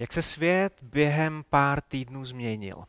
Jak 0.00 0.12
se 0.12 0.22
svět 0.22 0.80
během 0.82 1.44
pár 1.50 1.80
týdnů 1.80 2.24
změnil? 2.24 2.84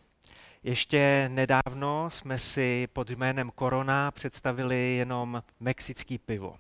Ještě 0.63 1.30
nedávno 1.34 2.10
jsme 2.10 2.38
si 2.38 2.88
pod 2.94 3.10
jménem 3.10 3.52
korona 3.56 4.12
představili 4.12 4.96
jenom 4.96 5.44
mexický 5.60 6.18
pivo. 6.18 6.55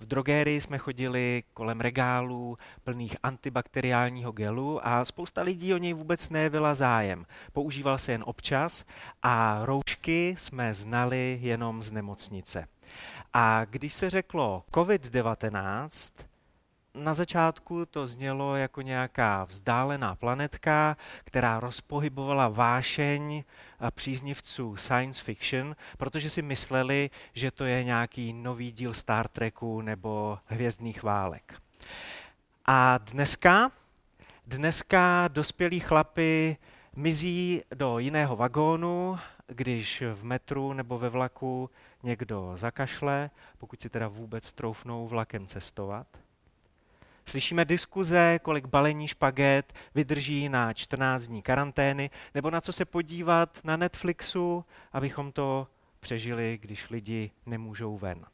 V 0.00 0.06
drogérii 0.06 0.60
jsme 0.60 0.78
chodili 0.78 1.42
kolem 1.54 1.80
regálů 1.80 2.58
plných 2.84 3.16
antibakteriálního 3.22 4.32
gelu 4.32 4.86
a 4.86 5.04
spousta 5.04 5.42
lidí 5.42 5.74
o 5.74 5.78
něj 5.78 5.92
vůbec 5.92 6.28
nejevila 6.28 6.74
zájem. 6.74 7.26
Používal 7.52 7.98
se 7.98 8.12
jen 8.12 8.24
občas 8.26 8.84
a 9.22 9.60
roušky 9.64 10.34
jsme 10.38 10.74
znali 10.74 11.38
jenom 11.40 11.82
z 11.82 11.90
nemocnice. 11.90 12.68
A 13.32 13.64
když 13.64 13.94
se 13.94 14.10
řeklo 14.10 14.64
COVID-19, 14.72 16.12
na 16.94 17.14
začátku 17.14 17.86
to 17.86 18.06
znělo 18.06 18.56
jako 18.56 18.82
nějaká 18.82 19.44
vzdálená 19.44 20.14
planetka, 20.14 20.96
která 21.24 21.60
rozpohybovala 21.60 22.48
vášeň 22.48 23.44
příznivců 23.90 24.76
science 24.76 25.24
fiction, 25.24 25.76
protože 25.98 26.30
si 26.30 26.42
mysleli, 26.42 27.10
že 27.32 27.50
to 27.50 27.64
je 27.64 27.84
nějaký 27.84 28.32
nový 28.32 28.72
díl 28.72 28.94
Star 28.94 29.28
Treku 29.28 29.80
nebo 29.80 30.38
Hvězdných 30.46 31.02
válek. 31.02 31.62
A 32.66 32.98
dneska, 32.98 33.70
dneska 34.46 35.28
dospělí 35.28 35.80
chlapy 35.80 36.56
mizí 36.96 37.62
do 37.74 37.98
jiného 37.98 38.36
vagónu, 38.36 39.18
když 39.46 40.02
v 40.14 40.24
metru 40.24 40.72
nebo 40.72 40.98
ve 40.98 41.08
vlaku 41.08 41.70
někdo 42.02 42.52
zakašle, 42.56 43.30
pokud 43.58 43.80
si 43.80 43.88
teda 43.88 44.08
vůbec 44.08 44.52
troufnou 44.52 45.08
vlakem 45.08 45.46
cestovat– 45.46 46.06
Slyšíme 47.26 47.64
diskuze, 47.64 48.38
kolik 48.42 48.66
balení 48.66 49.08
špaget 49.08 49.72
vydrží 49.94 50.48
na 50.48 50.72
14 50.72 51.26
dní 51.26 51.42
karantény, 51.42 52.10
nebo 52.34 52.50
na 52.50 52.60
co 52.60 52.72
se 52.72 52.84
podívat 52.84 53.58
na 53.64 53.76
Netflixu, 53.76 54.64
abychom 54.92 55.32
to 55.32 55.66
přežili, 56.00 56.58
když 56.62 56.90
lidi 56.90 57.30
nemůžou 57.46 57.96
ven. 57.96 58.24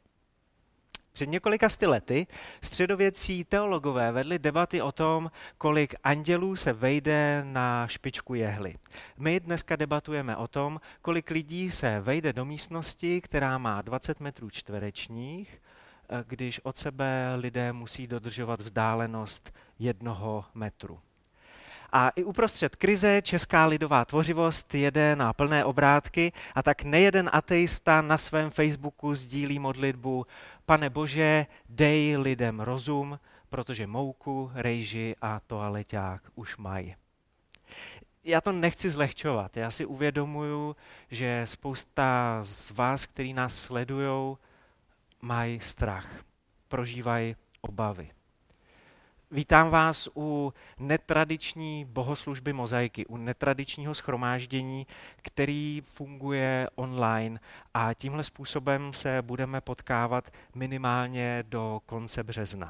Před 1.13 1.29
několika 1.29 1.69
sty 1.69 1.85
lety 1.85 2.27
středověcí 2.61 3.43
teologové 3.43 4.11
vedli 4.11 4.39
debaty 4.39 4.81
o 4.81 4.91
tom, 4.91 5.31
kolik 5.57 5.95
andělů 6.03 6.55
se 6.55 6.73
vejde 6.73 7.43
na 7.45 7.87
špičku 7.87 8.33
jehly. 8.33 8.75
My 9.17 9.39
dneska 9.39 9.75
debatujeme 9.75 10.35
o 10.35 10.47
tom, 10.47 10.81
kolik 11.01 11.29
lidí 11.29 11.71
se 11.71 11.99
vejde 11.99 12.33
do 12.33 12.45
místnosti, 12.45 13.21
která 13.21 13.57
má 13.57 13.81
20 13.81 14.19
metrů 14.19 14.49
čtverečních 14.49 15.61
když 16.27 16.59
od 16.63 16.77
sebe 16.77 17.35
lidé 17.35 17.73
musí 17.73 18.07
dodržovat 18.07 18.61
vzdálenost 18.61 19.53
jednoho 19.79 20.45
metru. 20.53 20.99
A 21.91 22.09
i 22.09 22.23
uprostřed 22.23 22.75
krize 22.75 23.21
česká 23.21 23.65
lidová 23.65 24.05
tvořivost 24.05 24.75
jede 24.75 25.15
na 25.15 25.33
plné 25.33 25.65
obrátky 25.65 26.31
a 26.55 26.63
tak 26.63 26.83
nejeden 26.83 27.29
ateista 27.33 28.01
na 28.01 28.17
svém 28.17 28.49
Facebooku 28.49 29.15
sdílí 29.15 29.59
modlitbu 29.59 30.25
Pane 30.65 30.89
Bože, 30.89 31.45
dej 31.69 32.17
lidem 32.17 32.59
rozum, 32.59 33.19
protože 33.49 33.87
mouku, 33.87 34.51
rejži 34.53 35.15
a 35.21 35.39
toaleťák 35.47 36.21
už 36.35 36.57
mají. 36.57 36.95
Já 38.23 38.41
to 38.41 38.51
nechci 38.51 38.89
zlehčovat. 38.89 39.57
Já 39.57 39.71
si 39.71 39.85
uvědomuju, 39.85 40.75
že 41.11 41.41
spousta 41.45 42.39
z 42.43 42.71
vás, 42.71 43.05
který 43.05 43.33
nás 43.33 43.55
sledují, 43.55 44.37
mají 45.21 45.59
strach, 45.59 46.23
prožívají 46.67 47.35
obavy. 47.61 48.11
Vítám 49.33 49.69
vás 49.69 50.09
u 50.15 50.53
netradiční 50.79 51.85
bohoslužby 51.85 52.53
Mozaiky, 52.53 53.05
u 53.05 53.17
netradičního 53.17 53.95
schromáždění, 53.95 54.87
který 55.21 55.81
funguje 55.85 56.69
online 56.75 57.39
a 57.73 57.93
tímhle 57.93 58.23
způsobem 58.23 58.93
se 58.93 59.21
budeme 59.21 59.61
potkávat 59.61 60.31
minimálně 60.55 61.43
do 61.47 61.81
konce 61.85 62.23
března. 62.23 62.69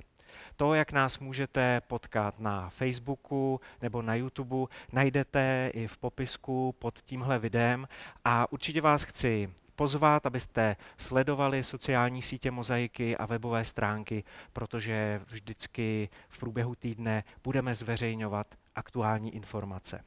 To, 0.55 0.73
jak 0.73 0.91
nás 0.91 1.19
můžete 1.19 1.81
potkat 1.81 2.39
na 2.39 2.69
Facebooku 2.69 3.61
nebo 3.81 4.01
na 4.01 4.15
YouTube, 4.15 4.73
najdete 4.91 5.71
i 5.73 5.87
v 5.87 5.97
popisku 5.97 6.75
pod 6.79 7.01
tímhle 7.01 7.39
videem 7.39 7.87
a 8.25 8.51
určitě 8.51 8.81
vás 8.81 9.03
chci 9.03 9.53
pozvat, 9.75 10.25
abyste 10.25 10.75
sledovali 10.97 11.63
sociální 11.63 12.21
sítě 12.21 12.51
Mozaiky 12.51 13.17
a 13.17 13.25
webové 13.25 13.65
stránky, 13.65 14.23
protože 14.53 15.21
vždycky 15.25 16.09
v 16.29 16.39
průběhu 16.39 16.75
týdne 16.75 17.23
budeme 17.43 17.75
zveřejňovat 17.75 18.47
aktuální 18.75 19.35
informace. 19.35 20.03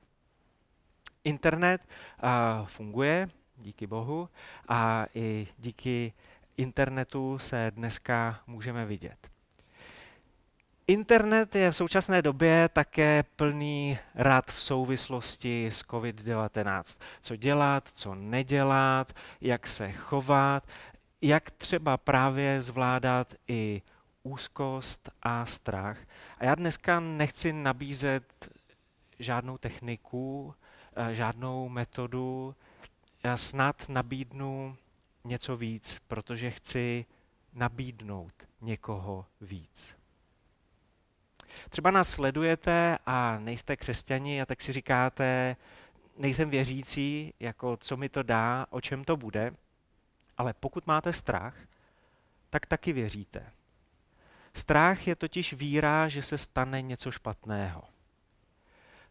Internet 1.24 1.88
uh, 2.22 2.66
funguje, 2.66 3.28
díky 3.56 3.86
bohu, 3.86 4.28
a 4.68 5.06
i 5.14 5.48
díky 5.58 6.12
internetu 6.56 7.38
se 7.38 7.72
dneska 7.74 8.40
můžeme 8.46 8.86
vidět. 8.86 9.33
Internet 10.86 11.54
je 11.54 11.70
v 11.70 11.76
současné 11.76 12.22
době 12.22 12.68
také 12.72 13.22
plný 13.36 13.98
rad 14.14 14.50
v 14.50 14.62
souvislosti 14.62 15.66
s 15.66 15.82
COVID-19. 15.82 17.00
Co 17.22 17.36
dělat, 17.36 17.88
co 17.94 18.14
nedělat, 18.14 19.12
jak 19.40 19.66
se 19.66 19.92
chovat, 19.92 20.66
jak 21.22 21.50
třeba 21.50 21.96
právě 21.96 22.62
zvládat 22.62 23.34
i 23.48 23.82
úzkost 24.22 25.10
a 25.22 25.46
strach. 25.46 25.98
A 26.38 26.44
já 26.44 26.54
dneska 26.54 27.00
nechci 27.00 27.52
nabízet 27.52 28.50
žádnou 29.18 29.58
techniku, 29.58 30.54
eh, 30.96 31.14
žádnou 31.14 31.68
metodu, 31.68 32.54
já 33.22 33.36
snad 33.36 33.88
nabídnu 33.88 34.76
něco 35.24 35.56
víc, 35.56 36.00
protože 36.06 36.50
chci 36.50 37.04
nabídnout 37.52 38.32
někoho 38.60 39.26
víc. 39.40 40.03
Třeba 41.68 41.90
nás 41.90 42.08
sledujete 42.10 42.98
a 43.06 43.38
nejste 43.38 43.76
křesťani 43.76 44.42
a 44.42 44.46
tak 44.46 44.60
si 44.60 44.72
říkáte, 44.72 45.56
nejsem 46.18 46.50
věřící, 46.50 47.34
jako 47.40 47.76
co 47.76 47.96
mi 47.96 48.08
to 48.08 48.22
dá, 48.22 48.66
o 48.70 48.80
čem 48.80 49.04
to 49.04 49.16
bude, 49.16 49.52
ale 50.38 50.54
pokud 50.60 50.86
máte 50.86 51.12
strach, 51.12 51.56
tak 52.50 52.66
taky 52.66 52.92
věříte. 52.92 53.52
Strach 54.54 55.06
je 55.06 55.16
totiž 55.16 55.52
víra, 55.52 56.08
že 56.08 56.22
se 56.22 56.38
stane 56.38 56.82
něco 56.82 57.10
špatného. 57.10 57.82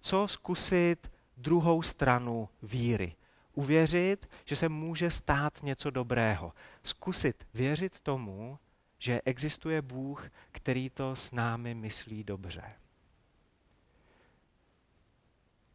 Co 0.01 0.27
zkusit 0.27 1.11
druhou 1.37 1.81
stranu 1.81 2.49
víry? 2.61 3.15
Uvěřit, 3.53 4.29
že 4.45 4.55
se 4.55 4.69
může 4.69 5.11
stát 5.11 5.63
něco 5.63 5.89
dobrého. 5.89 6.53
Zkusit 6.83 7.47
věřit 7.53 7.99
tomu, 7.99 8.59
že 9.03 9.21
existuje 9.25 9.81
Bůh, 9.81 10.29
který 10.51 10.89
to 10.89 11.15
s 11.15 11.31
námi 11.31 11.73
myslí 11.75 12.23
dobře. 12.23 12.63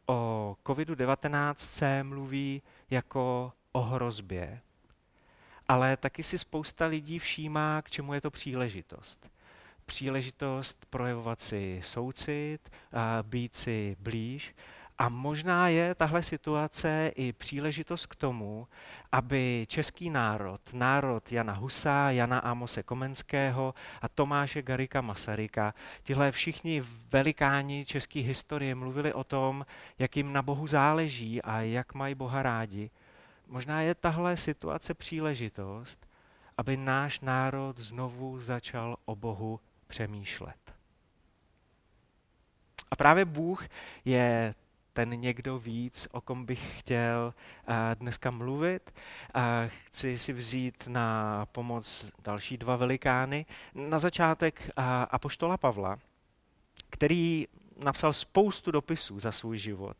O 0.05 0.57
COVID-19 0.65 1.53
se 1.55 2.03
mluví 2.03 2.61
jako 2.89 3.53
o 3.71 3.81
hrozbě, 3.81 4.61
ale 5.67 5.97
taky 5.97 6.23
si 6.23 6.37
spousta 6.37 6.85
lidí 6.85 7.19
všímá, 7.19 7.81
k 7.81 7.89
čemu 7.89 8.13
je 8.13 8.21
to 8.21 8.31
příležitost. 8.31 9.31
Příležitost 9.85 10.85
projevovat 10.89 11.39
si 11.39 11.81
soucit, 11.83 12.71
být 13.21 13.55
si 13.55 13.97
blíž 13.99 14.55
a 14.99 15.09
možná 15.09 15.67
je 15.67 15.95
tahle 15.95 16.23
situace 16.23 17.11
i 17.15 17.33
příležitost 17.33 18.05
k 18.05 18.15
tomu, 18.15 18.67
aby 19.11 19.65
český 19.69 20.09
národ, 20.09 20.61
národ 20.73 21.31
Jana 21.31 21.53
Husa, 21.53 22.09
Jana 22.09 22.39
Amose 22.39 22.83
Komenského 22.83 23.73
a 24.01 24.09
Tomáše 24.09 24.61
Garika 24.61 25.01
Masaryka, 25.01 25.73
tihle 26.03 26.31
všichni 26.31 26.83
velikáni 27.11 27.85
české 27.85 28.19
historie 28.19 28.75
mluvili 28.75 29.13
o 29.13 29.23
tom, 29.23 29.65
jak 29.99 30.17
jim 30.17 30.33
na 30.33 30.41
Bohu 30.41 30.67
záleží 30.67 31.41
a 31.41 31.61
jak 31.61 31.93
mají 31.93 32.15
Boha 32.15 32.43
rádi. 32.43 32.89
Možná 33.47 33.81
je 33.81 33.95
tahle 33.95 34.37
situace 34.37 34.93
příležitost, 34.93 36.07
aby 36.57 36.77
náš 36.77 37.19
národ 37.19 37.77
znovu 37.77 38.39
začal 38.39 38.97
o 39.05 39.15
Bohu 39.15 39.59
přemýšlet. 39.87 40.73
A 42.91 42.95
právě 42.95 43.25
Bůh 43.25 43.67
je 44.05 44.55
ten 44.99 45.09
někdo 45.09 45.59
víc, 45.59 46.07
o 46.11 46.21
kom 46.21 46.45
bych 46.45 46.79
chtěl 46.79 47.33
dneska 47.93 48.31
mluvit. 48.31 48.93
Chci 49.67 50.17
si 50.17 50.33
vzít 50.33 50.87
na 50.87 51.45
pomoc 51.45 52.11
další 52.23 52.57
dva 52.57 52.75
velikány. 52.75 53.45
Na 53.73 53.99
začátek 53.99 54.71
Apoštola 55.09 55.57
Pavla, 55.57 55.99
který 56.89 57.47
napsal 57.83 58.13
spoustu 58.13 58.71
dopisů 58.71 59.19
za 59.19 59.31
svůj 59.31 59.57
život. 59.57 59.97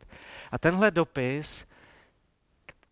A 0.52 0.58
tenhle 0.58 0.92
dopis, 0.92 1.68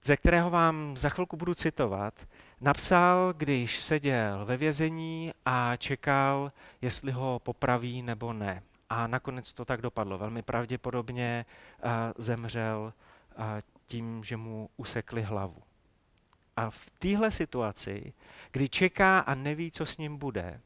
ze 0.03 0.17
kterého 0.17 0.49
vám 0.49 0.97
za 0.97 1.09
chvilku 1.09 1.37
budu 1.37 1.53
citovat, 1.53 2.27
napsal, 2.61 3.33
když 3.33 3.79
seděl 3.79 4.45
ve 4.45 4.57
vězení 4.57 5.33
a 5.45 5.75
čekal, 5.75 6.51
jestli 6.81 7.11
ho 7.11 7.39
popraví 7.43 8.01
nebo 8.01 8.33
ne. 8.33 8.63
A 8.89 9.07
nakonec 9.07 9.53
to 9.53 9.65
tak 9.65 9.81
dopadlo. 9.81 10.17
Velmi 10.17 10.41
pravděpodobně 10.41 11.45
uh, 11.83 11.91
zemřel 12.17 12.93
uh, 13.37 13.43
tím, 13.85 14.23
že 14.23 14.37
mu 14.37 14.69
usekli 14.77 15.23
hlavu. 15.23 15.63
A 16.55 16.69
v 16.69 16.89
téhle 16.89 17.31
situaci, 17.31 18.13
kdy 18.51 18.69
čeká 18.69 19.19
a 19.19 19.35
neví, 19.35 19.71
co 19.71 19.85
s 19.85 19.97
ním 19.97 20.17
bude, 20.17 20.61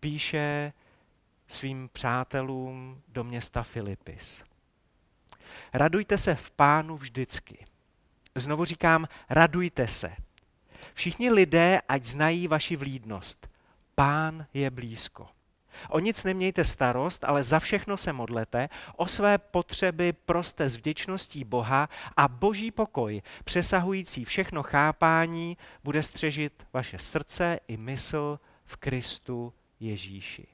píše 0.00 0.72
svým 1.46 1.88
přátelům 1.92 3.02
do 3.08 3.24
města 3.24 3.62
Filipis. 3.62 4.44
Radujte 5.72 6.18
se 6.18 6.34
v 6.34 6.50
pánu 6.50 6.96
vždycky. 6.96 7.64
Znovu 8.34 8.64
říkám, 8.64 9.08
radujte 9.30 9.88
se. 9.88 10.16
Všichni 10.94 11.30
lidé, 11.30 11.80
ať 11.88 12.04
znají 12.04 12.48
vaši 12.48 12.76
vlídnost. 12.76 13.50
Pán 13.94 14.46
je 14.54 14.70
blízko. 14.70 15.28
O 15.88 15.98
nic 15.98 16.24
nemějte 16.24 16.64
starost, 16.64 17.24
ale 17.24 17.42
za 17.42 17.58
všechno 17.58 17.96
se 17.96 18.12
modlete, 18.12 18.68
o 18.96 19.06
své 19.06 19.38
potřeby 19.38 20.12
proste 20.12 20.68
s 20.68 20.76
vděčností 20.76 21.44
Boha 21.44 21.88
a 22.16 22.28
boží 22.28 22.70
pokoj, 22.70 23.22
přesahující 23.44 24.24
všechno 24.24 24.62
chápání, 24.62 25.56
bude 25.84 26.02
střežit 26.02 26.66
vaše 26.72 26.98
srdce 26.98 27.58
i 27.68 27.76
mysl 27.76 28.38
v 28.64 28.76
Kristu 28.76 29.52
Ježíši. 29.80 30.46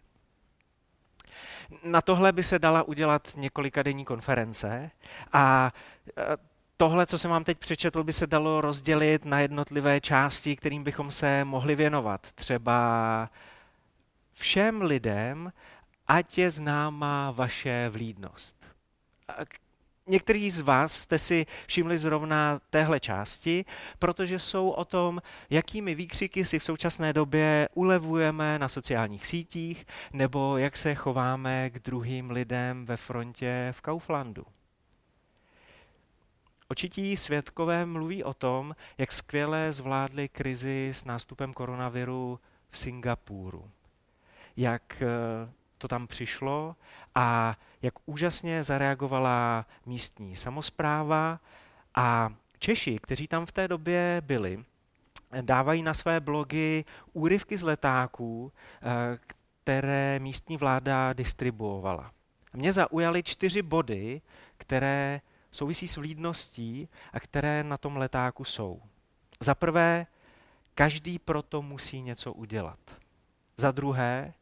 Na 1.85 2.01
tohle 2.01 2.33
by 2.33 2.43
se 2.43 2.59
dala 2.59 2.83
udělat 2.83 3.29
několika 3.37 3.83
denní 3.83 4.05
konference 4.05 4.91
a 5.33 5.73
e, 6.17 6.23
tohle, 6.77 7.07
co 7.07 7.19
jsem 7.19 7.31
vám 7.31 7.45
teď 7.45 7.59
přečetl, 7.59 8.05
by 8.05 8.13
se 8.13 8.27
dalo 8.27 8.61
rozdělit 8.61 9.25
na 9.25 9.41
jednotlivé 9.41 10.01
části, 10.01 10.57
kterým 10.57 10.85
bychom 10.85 11.11
se 11.11 11.45
mohli 11.45 11.75
věnovat. 11.75 12.33
Třeba 12.33 13.31
všem 14.39 14.83
lidem, 14.83 15.53
ať 16.07 16.39
je 16.39 16.51
známa 16.51 17.31
vaše 17.31 17.89
vlídnost. 17.89 18.57
Někteří 20.07 20.51
z 20.51 20.61
vás 20.61 20.93
jste 20.93 21.19
si 21.19 21.47
všimli 21.67 21.99
zrovna 21.99 22.61
téhle 22.71 23.01
části, 23.01 23.65
protože 23.99 24.39
jsou 24.39 24.71
o 24.71 24.85
tom, 24.85 25.23
jakými 25.51 25.95
výkřiky 25.95 26.45
si 26.45 26.59
v 26.59 26.65
současné 26.65 27.13
době 27.13 27.69
ulevujeme 27.75 28.59
na 28.59 28.69
sociálních 28.69 29.27
sítích, 29.27 29.87
nebo 30.13 30.59
jak 30.59 30.77
se 30.77 30.95
chováme 30.95 31.71
k 31.71 31.79
druhým 31.79 32.31
lidem 32.31 32.87
ve 32.87 32.97
frontě 32.97 33.69
v 33.73 33.81
Kauflandu. 33.81 34.45
Očití 36.69 37.17
svědkové 37.17 37.87
mluví 37.87 38.25
o 38.25 38.35
tom, 38.35 38.77
jak 38.99 39.13
skvěle 39.13 39.73
zvládli 39.73 40.29
krizi 40.29 40.89
s 40.93 41.05
nástupem 41.05 41.53
koronaviru 41.53 42.41
v 42.71 42.79
Singapuru. 42.79 43.71
Jak 44.59 45.03
eh, 45.03 45.07
to 45.79 45.89
tam 45.89 46.07
přišlo 46.07 46.77
a 47.15 47.57
jak 47.83 47.95
úžasně 48.07 48.63
zareagovala 48.63 49.67
místní 49.87 50.37
samozpráva 50.37 51.41
a 51.95 52.35
Češi, 52.59 52.99
kteří 53.03 53.29
tam 53.29 53.47
v 53.47 53.53
té 53.53 53.69
době 53.69 54.23
byli, 54.27 54.65
dávají 55.41 55.83
na 55.83 55.95
své 55.95 56.21
blogy 56.21 56.85
úryvky 57.13 57.59
z 57.59 57.63
letáků, 57.63 58.53
eh, 58.83 59.19
které 59.63 60.19
místní 60.19 60.57
vláda 60.57 61.13
distribuovala. 61.13 62.13
Mě 62.53 62.73
zaujaly 62.73 63.23
čtyři 63.23 63.63
body, 63.63 64.21
které 64.57 65.21
souvisí 65.51 65.89
s 65.89 65.97
vlídností 65.97 66.89
a 67.13 67.21
které 67.21 67.65
na 67.65 67.77
tom 67.77 67.97
letáku 67.97 68.45
jsou. 68.45 68.83
Za 69.41 69.55
prvé, 69.55 70.07
každý 70.75 71.19
proto 71.19 71.63
musí 71.63 72.03
něco 72.03 72.33
udělat. 72.33 72.79
Za 73.57 73.71
druhé, 73.71 74.35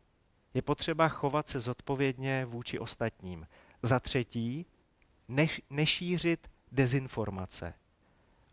je 0.56 0.62
potřeba 0.62 1.08
chovat 1.08 1.48
se 1.48 1.60
zodpovědně 1.60 2.44
vůči 2.44 2.78
ostatním. 2.78 3.46
Za 3.82 4.00
třetí, 4.00 4.66
neš, 5.28 5.60
nešířit 5.70 6.50
dezinformace. 6.72 7.74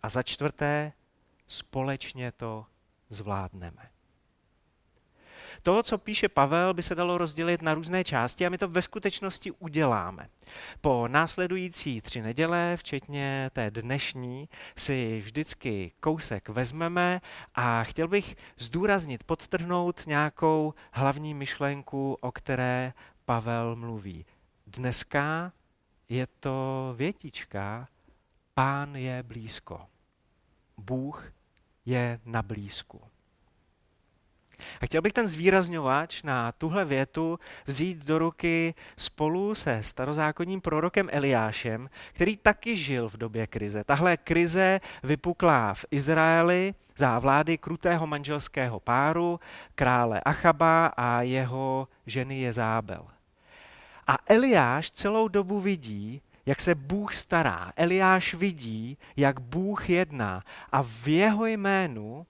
A 0.02 0.10
za 0.10 0.24
čtvrté, 0.24 0.94
společně 1.48 2.32
to 2.32 2.66
zvládneme. 3.10 3.93
To, 5.64 5.84
co 5.84 5.98
píše 5.98 6.30
Pavel, 6.30 6.74
by 6.74 6.84
se 6.84 6.96
dalo 6.96 7.18
rozdělit 7.18 7.62
na 7.62 7.74
různé 7.74 8.04
části 8.04 8.46
a 8.46 8.50
my 8.50 8.58
to 8.58 8.68
ve 8.68 8.82
skutečnosti 8.82 9.52
uděláme. 9.52 10.30
Po 10.82 11.08
následující 11.08 12.02
tři 12.02 12.22
neděle, 12.22 12.78
včetně 12.78 13.50
té 13.54 13.72
dnešní, 13.72 14.50
si 14.78 15.22
vždycky 15.26 15.92
kousek 16.00 16.50
vezmeme 16.50 17.22
a 17.56 17.84
chtěl 17.84 18.08
bych 18.08 18.36
zdůraznit, 18.58 19.24
podtrhnout 19.24 20.08
nějakou 20.08 20.74
hlavní 20.92 21.34
myšlenku, 21.34 22.18
o 22.22 22.32
které 22.32 22.94
Pavel 23.26 23.76
mluví. 23.76 24.26
Dneska 24.68 25.52
je 26.10 26.28
to 26.40 26.94
větička, 26.98 27.88
pán 28.54 28.96
je 28.96 29.24
blízko. 29.24 29.82
Bůh 30.78 31.32
je 31.86 32.20
na 32.26 32.42
blízku. 32.42 33.13
A 34.82 34.86
chtěl 34.86 35.02
bych 35.02 35.14
ten 35.14 35.28
zvýrazňovač 35.28 36.24
na 36.24 36.52
tuhle 36.52 36.86
větu 36.86 37.40
vzít 37.68 38.06
do 38.06 38.18
ruky 38.18 38.74
spolu 38.98 39.56
se 39.56 39.84
starozákonním 39.84 40.62
prorokem 40.62 41.10
Eliášem, 41.12 41.90
který 42.14 42.38
taky 42.38 42.78
žil 42.78 43.10
v 43.10 43.18
době 43.18 43.48
krize. 43.48 43.84
Tahle 43.84 44.18
krize 44.18 44.82
vypukla 45.04 45.74
v 45.74 45.86
Izraeli 45.92 46.74
za 46.98 47.20
vlády 47.20 47.58
krutého 47.58 48.08
manželského 48.08 48.80
páru, 48.80 49.40
krále 49.76 50.22
Achaba 50.26 50.86
a 50.88 51.22
jeho 51.22 51.88
ženy 52.06 52.40
Jezábel. 52.40 53.08
A 54.08 54.18
Eliáš 54.28 54.92
celou 54.92 55.28
dobu 55.28 55.60
vidí, 55.60 56.22
jak 56.46 56.62
se 56.62 56.76
Bůh 56.76 57.14
stará. 57.14 57.72
Eliáš 57.76 58.34
vidí, 58.34 58.98
jak 59.18 59.40
Bůh 59.40 59.90
jedná 59.90 60.42
a 60.72 60.84
v 60.84 61.08
jeho 61.08 61.46
jménu 61.46 62.26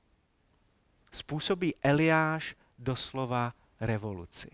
způsobí 1.15 1.75
Eliáš 1.81 2.55
doslova 2.79 3.53
revoluci. 3.79 4.49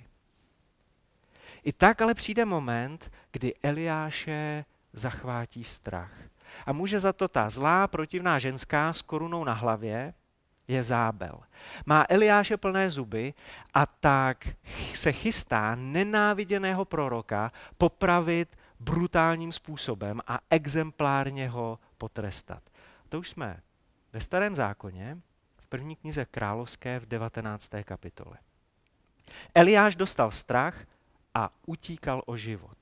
I 1.63 1.73
tak 1.73 2.01
ale 2.01 2.13
přijde 2.13 2.45
moment, 2.45 3.11
kdy 3.31 3.53
Eliáše 3.63 4.65
zachvátí 4.93 5.63
strach. 5.63 6.13
A 6.65 6.73
může 6.73 6.99
za 6.99 7.13
to 7.13 7.27
ta 7.27 7.49
zlá 7.49 7.87
protivná 7.87 8.39
ženská 8.39 8.93
s 8.93 9.01
korunou 9.01 9.43
na 9.43 9.53
hlavě, 9.53 10.13
je 10.67 10.83
zábel. 10.83 11.39
Má 11.85 12.05
Eliáše 12.09 12.57
plné 12.57 12.89
zuby 12.89 13.33
a 13.73 13.85
tak 13.85 14.47
se 14.93 15.11
chystá 15.11 15.75
nenáviděného 15.75 16.85
proroka 16.85 17.51
popravit 17.77 18.57
brutálním 18.79 19.51
způsobem 19.51 20.21
a 20.27 20.39
exemplárně 20.49 21.49
ho 21.49 21.79
potrestat. 21.97 22.63
To 23.09 23.19
už 23.19 23.29
jsme 23.29 23.59
ve 24.13 24.21
starém 24.21 24.55
zákoně 24.55 25.17
první 25.69 25.95
knize 25.95 26.25
královské 26.25 26.99
v 26.99 27.05
19. 27.05 27.71
kapitole. 27.83 28.37
Eliáš 29.55 29.95
dostal 29.95 30.31
strach 30.31 30.85
a 31.33 31.49
utíkal 31.65 32.23
o 32.25 32.37
život. 32.37 32.77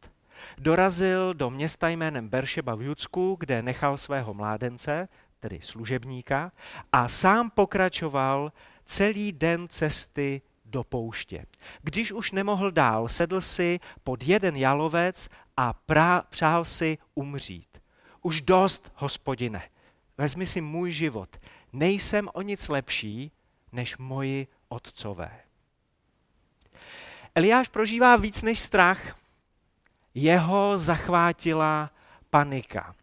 Dorazil 0.57 1.33
do 1.33 1.49
města 1.49 1.89
jménem 1.89 2.29
Beršeba 2.29 2.75
v 2.75 2.81
Judsku, 2.81 3.37
kde 3.39 3.61
nechal 3.61 3.97
svého 3.97 4.33
mládence, 4.33 5.07
tedy 5.39 5.59
služebníka, 5.61 6.51
a 6.91 7.07
sám 7.07 7.49
pokračoval 7.49 8.51
celý 8.85 9.31
den 9.31 9.67
cesty 9.67 10.41
do 10.65 10.83
pouště. 10.83 11.45
Když 11.81 12.11
už 12.11 12.31
nemohl 12.31 12.71
dál, 12.71 13.09
sedl 13.09 13.41
si 13.41 13.79
pod 14.03 14.23
jeden 14.23 14.55
jalovec 14.55 15.29
a 15.57 15.73
prá, 15.73 16.21
přál 16.29 16.65
si 16.65 16.97
umřít. 17.15 17.77
Už 18.21 18.41
dost, 18.41 18.91
hospodine, 18.95 19.61
vezmi 20.17 20.45
si 20.45 20.61
můj 20.61 20.91
život, 20.91 21.37
nejsem 21.73 22.29
o 22.33 22.41
nic 22.41 22.67
lepší 22.67 23.31
než 23.71 23.97
moji 23.97 24.47
otcové. 24.69 25.39
Eliáš 27.35 27.67
prožívá 27.67 28.15
víc 28.15 28.41
než 28.41 28.59
strach. 28.59 29.17
Jeho 30.13 30.77
zachvátila 30.77 31.91
panika. 32.29 32.95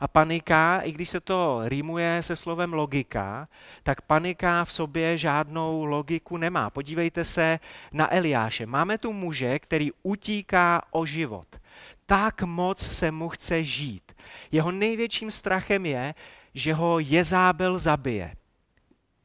A 0.00 0.08
panika, 0.08 0.80
i 0.80 0.92
když 0.92 1.08
se 1.08 1.20
to 1.20 1.60
rýmuje 1.64 2.22
se 2.22 2.36
slovem 2.36 2.72
logika, 2.72 3.48
tak 3.82 4.00
panika 4.00 4.64
v 4.64 4.72
sobě 4.72 5.18
žádnou 5.18 5.84
logiku 5.84 6.36
nemá. 6.36 6.70
Podívejte 6.70 7.24
se 7.24 7.60
na 7.92 8.14
Eliáše. 8.14 8.66
Máme 8.66 8.98
tu 8.98 9.12
muže, 9.12 9.58
který 9.58 9.90
utíká 10.02 10.82
o 10.90 11.06
život. 11.06 11.46
Tak 12.06 12.42
moc 12.42 12.78
se 12.78 13.10
mu 13.10 13.28
chce 13.28 13.64
žít. 13.64 14.12
Jeho 14.52 14.70
největším 14.70 15.30
strachem 15.30 15.86
je, 15.86 16.14
že 16.54 16.74
ho 16.74 16.98
Jezábel 16.98 17.78
zabije. 17.78 18.34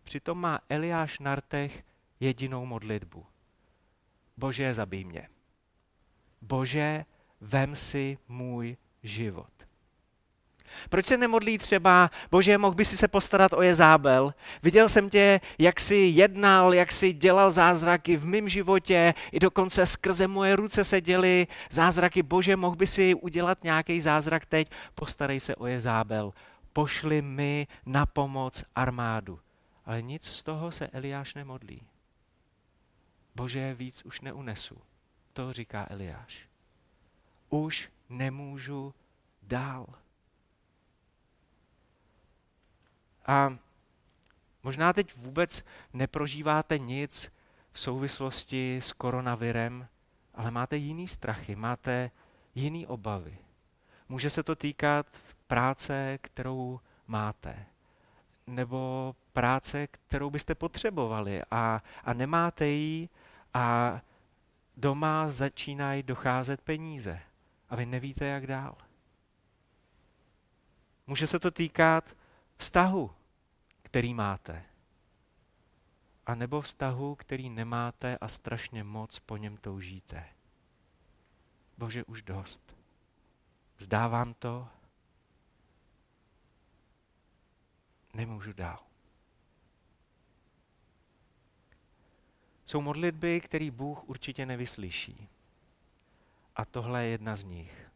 Přitom 0.03 0.37
má 0.37 0.59
Eliáš 0.69 1.19
na 1.19 1.35
rtech 1.35 1.83
jedinou 2.19 2.65
modlitbu. 2.65 3.25
Bože, 4.37 4.73
zabij 4.73 5.03
mě. 5.03 5.29
Bože, 6.41 7.05
vem 7.41 7.75
si 7.75 8.17
můj 8.27 8.77
život. 9.03 9.57
Proč 10.89 11.05
se 11.05 11.17
nemodlí 11.17 11.57
třeba, 11.57 12.11
bože, 12.31 12.57
mohl 12.57 12.75
by 12.75 12.85
si 12.85 12.97
se 12.97 13.07
postarat 13.07 13.53
o 13.53 13.61
Jezábel? 13.61 14.33
Viděl 14.63 14.89
jsem 14.89 15.09
tě, 15.09 15.39
jak 15.59 15.79
jsi 15.79 15.95
jednal, 15.95 16.73
jak 16.73 16.91
jsi 16.91 17.13
dělal 17.13 17.51
zázraky 17.51 18.17
v 18.17 18.25
mém 18.25 18.49
životě, 18.49 19.13
i 19.31 19.39
dokonce 19.39 19.85
skrze 19.85 20.27
moje 20.27 20.55
ruce 20.55 20.83
se 20.83 21.01
děly 21.01 21.47
zázraky. 21.69 22.23
Bože, 22.23 22.55
mohl 22.55 22.75
by 22.75 22.87
si 22.87 23.13
udělat 23.13 23.63
nějaký 23.63 24.01
zázrak 24.01 24.45
teď? 24.45 24.67
Postarej 24.95 25.39
se 25.39 25.55
o 25.55 25.67
Jezábel. 25.67 26.33
Pošli 26.73 27.21
mi 27.21 27.67
na 27.85 28.05
pomoc 28.05 28.63
armádu. 28.75 29.39
Ale 29.85 30.01
nic 30.01 30.23
z 30.27 30.43
toho 30.43 30.71
se 30.71 30.87
Eliáš 30.87 31.33
nemodlí. 31.33 31.87
Bože, 33.35 33.73
víc 33.73 34.05
už 34.05 34.21
neunesu. 34.21 34.81
To 35.33 35.53
říká 35.53 35.87
Eliáš. 35.89 36.47
Už 37.49 37.91
nemůžu 38.09 38.93
dál. 39.41 39.87
A 43.25 43.57
možná 44.63 44.93
teď 44.93 45.15
vůbec 45.15 45.65
neprožíváte 45.93 46.77
nic 46.79 47.33
v 47.71 47.79
souvislosti 47.79 48.77
s 48.77 48.93
koronavirem, 48.93 49.87
ale 50.33 50.51
máte 50.51 50.77
jiný 50.77 51.07
strachy, 51.07 51.55
máte 51.55 52.11
jiný 52.55 52.87
obavy. 52.87 53.37
Může 54.09 54.29
se 54.29 54.43
to 54.43 54.55
týkat 54.55 55.07
práce, 55.47 56.17
kterou 56.21 56.79
máte, 57.07 57.65
nebo 58.47 59.15
práce, 59.33 59.87
kterou 59.87 60.29
byste 60.29 60.55
potřebovali 60.55 61.41
a, 61.51 61.83
a 62.03 62.13
nemáte 62.13 62.67
ji 62.67 63.09
a 63.53 63.99
doma 64.77 65.29
začínají 65.29 66.03
docházet 66.03 66.61
peníze 66.61 67.19
a 67.69 67.75
vy 67.75 67.85
nevíte, 67.85 68.25
jak 68.25 68.47
dál. 68.47 68.75
Může 71.07 71.27
se 71.27 71.39
to 71.39 71.51
týkat 71.51 72.15
vztahu, 72.57 73.11
který 73.81 74.13
máte. 74.13 74.63
A 76.25 76.35
nebo 76.35 76.61
vztahu, 76.61 77.15
který 77.15 77.49
nemáte 77.49 78.17
a 78.17 78.27
strašně 78.27 78.83
moc 78.83 79.19
po 79.19 79.37
něm 79.37 79.57
toužíte. 79.57 80.25
Bože, 81.77 82.03
už 82.03 82.21
dost. 82.21 82.75
Vzdávám 83.77 84.33
to. 84.33 84.67
Nemůžu 88.17 88.53
dál. 88.53 88.79
Jsou 92.65 92.81
modlitby, 92.81 93.41
které 93.41 93.71
Bůh 93.71 94.09
určitě 94.09 94.45
nevyslyší. 94.45 95.29
A 96.55 96.65
tohle 96.65 97.03
je 97.03 97.09
jedna 97.09 97.35
z 97.35 97.43
nich. 97.43 97.91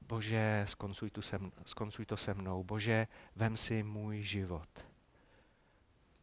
Bože, 0.00 0.64
skoncuj, 0.68 1.10
tu 1.10 1.22
se, 1.22 1.40
skoncuj 1.64 2.06
to 2.06 2.16
se 2.16 2.34
mnou. 2.34 2.64
Bože, 2.64 3.06
vem 3.36 3.56
si 3.56 3.82
můj 3.82 4.22
život. 4.22 4.68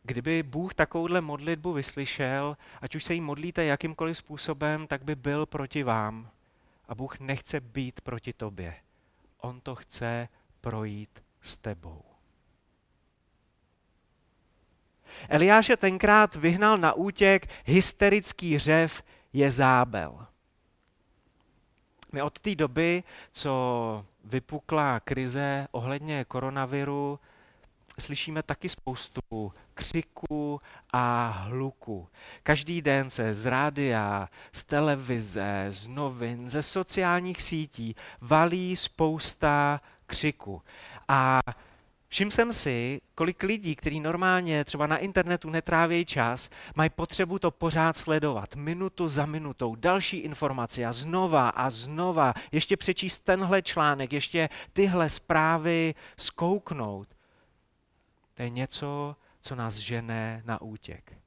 Kdyby 0.04 0.44
Bůh 0.44 0.74
takovouhle 0.74 1.22
modlitbu 1.22 1.74
vyslyšel, 1.74 2.58
ať 2.82 2.96
už 2.96 3.04
se 3.04 3.14
jí 3.14 3.22
modlíte 3.22 3.66
jakýmkoliv 3.66 4.18
způsobem, 4.18 4.88
tak 4.88 5.04
by 5.04 5.16
byl 5.16 5.46
proti 5.46 5.84
vám. 5.84 6.30
A 6.88 6.96
Bůh 6.96 7.20
nechce 7.20 7.60
být 7.60 8.02
proti 8.02 8.34
tobě. 8.34 8.76
On 9.38 9.62
to 9.62 9.76
chce 9.76 10.28
projít 10.62 11.24
s 11.42 11.58
tebou. 11.58 12.13
Eliáše 15.30 15.78
tenkrát 15.78 16.36
vyhnal 16.36 16.78
na 16.78 16.94
útěk 16.94 17.50
hysterický 17.66 18.60
řev 18.60 19.04
Jezábel. 19.34 20.26
My 22.12 22.22
od 22.22 22.40
té 22.40 22.56
doby, 22.56 23.04
co 23.32 24.06
vypukla 24.24 25.00
krize 25.00 25.68
ohledně 25.72 26.26
koronaviru, 26.26 27.20
slyšíme 28.00 28.44
taky 28.44 28.70
spoustu 28.70 29.54
křiku 29.74 30.62
a 30.94 31.28
hluku. 31.28 32.08
Každý 32.44 32.82
den 32.82 33.10
se 33.10 33.34
z 33.34 33.46
rádia, 33.46 34.30
z 34.52 34.64
televize, 34.64 35.66
z 35.70 35.88
novin, 35.88 36.50
ze 36.50 36.64
sociálních 36.64 37.42
sítí 37.42 37.96
valí 38.22 38.76
spousta 38.76 39.82
křiku. 40.06 40.62
A 41.08 41.40
Všiml 42.14 42.32
jsem 42.32 42.54
si, 42.54 43.02
kolik 43.16 43.44
lidí, 43.44 43.76
kteří 43.76 44.00
normálně 44.00 44.66
třeba 44.66 44.88
na 44.88 44.98
internetu 44.98 45.50
netrávějí 45.50 46.06
čas, 46.06 46.50
mají 46.76 46.90
potřebu 46.90 47.40
to 47.40 47.52
pořád 47.52 47.98
sledovat, 47.98 48.56
minutu 48.56 49.10
za 49.10 49.26
minutou, 49.26 49.76
další 49.76 50.18
informace 50.18 50.86
a 50.86 50.92
znova 50.92 51.50
a 51.50 51.70
znova, 51.70 52.34
ještě 52.52 52.78
přečíst 52.78 53.22
tenhle 53.22 53.62
článek, 53.62 54.14
ještě 54.14 54.50
tyhle 54.74 55.10
zprávy 55.10 55.96
zkouknout. 56.18 57.08
To 58.34 58.42
je 58.42 58.50
něco, 58.50 59.16
co 59.42 59.56
nás 59.56 59.76
žene 59.76 60.42
na 60.46 60.62
útěk. 60.62 61.23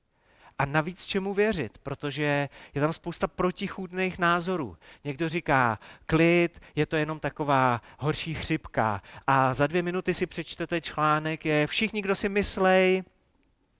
A 0.58 0.64
navíc 0.64 1.06
čemu 1.06 1.34
věřit, 1.34 1.78
protože 1.78 2.48
je 2.74 2.80
tam 2.80 2.92
spousta 2.92 3.26
protichůdných 3.26 4.18
názorů. 4.18 4.76
Někdo 5.04 5.28
říká, 5.28 5.78
klid, 6.06 6.60
je 6.74 6.86
to 6.86 6.96
jenom 6.96 7.20
taková 7.20 7.82
horší 7.98 8.34
chřipka. 8.34 9.02
A 9.26 9.54
za 9.54 9.66
dvě 9.66 9.82
minuty 9.82 10.14
si 10.14 10.26
přečtete 10.26 10.80
článek, 10.80 11.44
je 11.44 11.66
všichni, 11.66 12.02
kdo 12.02 12.14
si 12.14 12.28
myslej, 12.28 13.02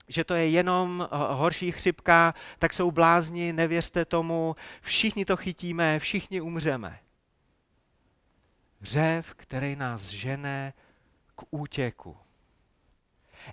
že 0.07 0.23
to 0.23 0.33
je 0.33 0.49
jenom 0.49 1.07
eh, 1.11 1.17
horší 1.33 1.71
chřipka, 1.71 2.33
tak 2.59 2.73
jsou 2.73 2.91
blázni, 2.91 3.53
nevěřte 3.53 4.05
tomu, 4.05 4.55
všichni 4.81 5.25
to 5.25 5.37
chytíme, 5.37 5.99
všichni 5.99 6.41
umřeme. 6.41 6.99
Řev, 8.81 9.33
který 9.35 9.75
nás 9.75 10.01
žene 10.01 10.73
k 11.35 11.43
útěku. 11.49 12.17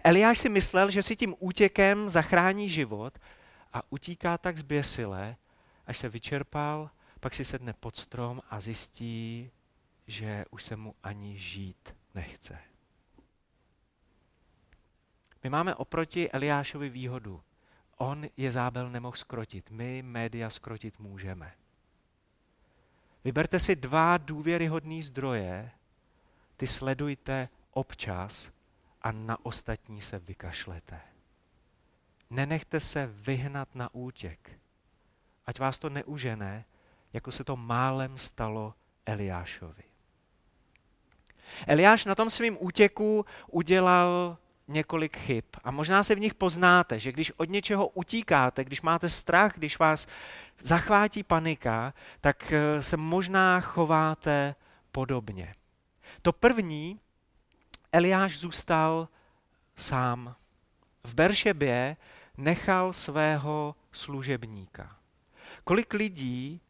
Eliáš 0.04 0.38
si 0.38 0.48
myslel, 0.48 0.90
že 0.90 1.02
si 1.02 1.16
tím 1.16 1.34
útěkem 1.38 2.08
zachrání 2.08 2.70
život 2.70 3.18
a 3.72 3.82
utíká 3.90 4.38
tak 4.38 4.58
zběsile, 4.58 5.36
až 5.86 5.98
se 5.98 6.08
vyčerpal, 6.08 6.90
pak 7.20 7.34
si 7.34 7.44
sedne 7.44 7.72
pod 7.72 7.96
strom 7.96 8.42
a 8.50 8.60
zjistí, 8.60 9.50
že 10.06 10.44
už 10.50 10.62
se 10.64 10.76
mu 10.76 10.94
ani 11.02 11.38
žít 11.38 11.94
nechce. 12.14 12.58
My 15.44 15.50
máme 15.50 15.74
oproti 15.74 16.30
Eliášovi 16.30 16.88
výhodu. 16.88 17.42
On 17.96 18.26
je 18.36 18.52
zábel 18.52 18.90
nemohl 18.90 19.16
skrotit. 19.16 19.70
My 19.70 20.02
média 20.02 20.50
skrotit 20.50 20.98
můžeme. 20.98 21.52
Vyberte 23.24 23.60
si 23.60 23.76
dva 23.76 24.16
důvěryhodné 24.16 25.02
zdroje, 25.02 25.70
ty 26.56 26.66
sledujte 26.66 27.48
občas 27.70 28.50
a 29.04 29.12
na 29.12 29.46
ostatní 29.46 30.00
se 30.00 30.18
vykašlete. 30.18 31.00
Nenechte 32.30 32.80
se 32.80 33.06
vyhnat 33.06 33.74
na 33.74 33.94
útěk. 33.94 34.50
Ať 35.46 35.60
vás 35.60 35.78
to 35.78 35.90
neužene, 35.90 36.64
jako 37.12 37.32
se 37.32 37.44
to 37.44 37.56
málem 37.56 38.18
stalo 38.18 38.74
Eliášovi. 39.06 39.82
Eliáš 41.66 42.04
na 42.04 42.14
tom 42.14 42.30
svým 42.30 42.56
útěku 42.60 43.26
udělal 43.50 44.38
několik 44.68 45.16
chyb. 45.16 45.44
A 45.64 45.70
možná 45.70 46.02
se 46.02 46.14
v 46.14 46.20
nich 46.20 46.34
poznáte, 46.34 46.98
že 46.98 47.12
když 47.12 47.32
od 47.36 47.48
něčeho 47.50 47.88
utíkáte, 47.88 48.64
když 48.64 48.82
máte 48.82 49.08
strach, 49.08 49.52
když 49.56 49.78
vás 49.78 50.06
zachvátí 50.58 51.22
panika, 51.22 51.94
tak 52.20 52.52
eh, 52.52 52.82
se 52.82 52.96
možná 52.96 53.60
chováte 53.60 54.54
podobně. 54.92 55.54
To 56.22 56.32
první 56.32 57.00
Eliáš 57.94 58.38
zůstal 58.38 59.08
sám. 59.76 60.34
V 61.04 61.14
Beršebě 61.14 61.96
nechal 62.36 62.92
svého 62.92 63.76
služebníka. 63.92 64.96
Kolik 65.64 65.92
lidí, 65.92 66.60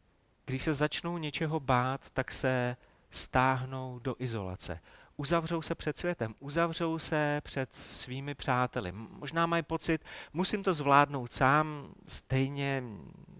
když 0.45 0.63
se 0.63 0.73
začnou 0.73 1.17
něčeho 1.17 1.59
bát, 1.59 2.09
tak 2.09 2.31
se 2.31 2.77
stáhnou 3.09 3.99
do 3.99 4.15
izolace. 4.19 4.79
Uzavřou 5.17 5.61
se 5.61 5.75
před 5.75 5.97
světem, 5.97 6.35
uzavřou 6.39 6.99
se 6.99 7.41
před 7.43 7.75
svými 7.75 8.35
přáteli. 8.35 8.91
Možná 8.91 9.45
mají 9.45 9.63
pocit, 9.63 10.05
musím 10.33 10.63
to 10.63 10.73
zvládnout 10.73 11.31
sám, 11.31 11.93
stejně 12.07 12.83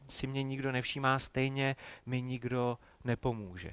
si 0.10 0.27
mě 0.27 0.44
nikdo 0.44 0.72
nevšímá, 0.72 1.20
stejně 1.20 1.75
mi 2.06 2.22
nikdo 2.22 2.77
nepomůže. 3.04 3.72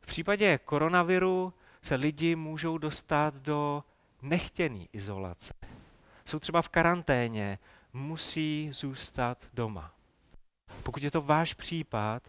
V 0.00 0.06
případě 0.06 0.58
koronaviru 0.58 1.52
se 1.82 1.94
lidi 1.94 2.36
můžou 2.36 2.78
dostat 2.78 3.34
do 3.34 3.84
nechtěné 4.22 4.84
izolace. 4.92 5.54
Jsou 6.24 6.38
třeba 6.38 6.62
v 6.62 6.68
karanténě, 6.68 7.58
musí 7.92 8.70
zůstat 8.72 9.46
doma. 9.54 9.94
Pokud 10.82 11.02
je 11.02 11.10
to 11.10 11.20
váš 11.20 11.54
případ, 11.54 12.22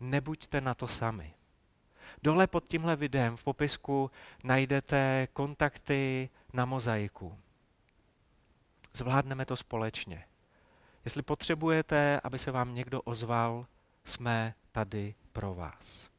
nebuďte 0.00 0.60
na 0.60 0.74
to 0.74 0.88
sami. 0.88 1.34
Dole 2.22 2.46
pod 2.46 2.68
tímhle 2.68 2.96
videem 2.96 3.36
v 3.36 3.44
popisku 3.44 4.10
najdete 4.44 5.28
kontakty 5.32 6.30
na 6.52 6.64
mozaiku. 6.64 7.38
Zvládneme 8.92 9.46
to 9.46 9.56
společně. 9.56 10.24
Jestli 11.04 11.22
potřebujete, 11.22 12.20
aby 12.24 12.38
se 12.38 12.50
vám 12.50 12.74
někdo 12.74 13.02
ozval, 13.02 13.66
jsme 14.04 14.54
tady 14.72 15.14
pro 15.32 15.54
vás. 15.54 16.11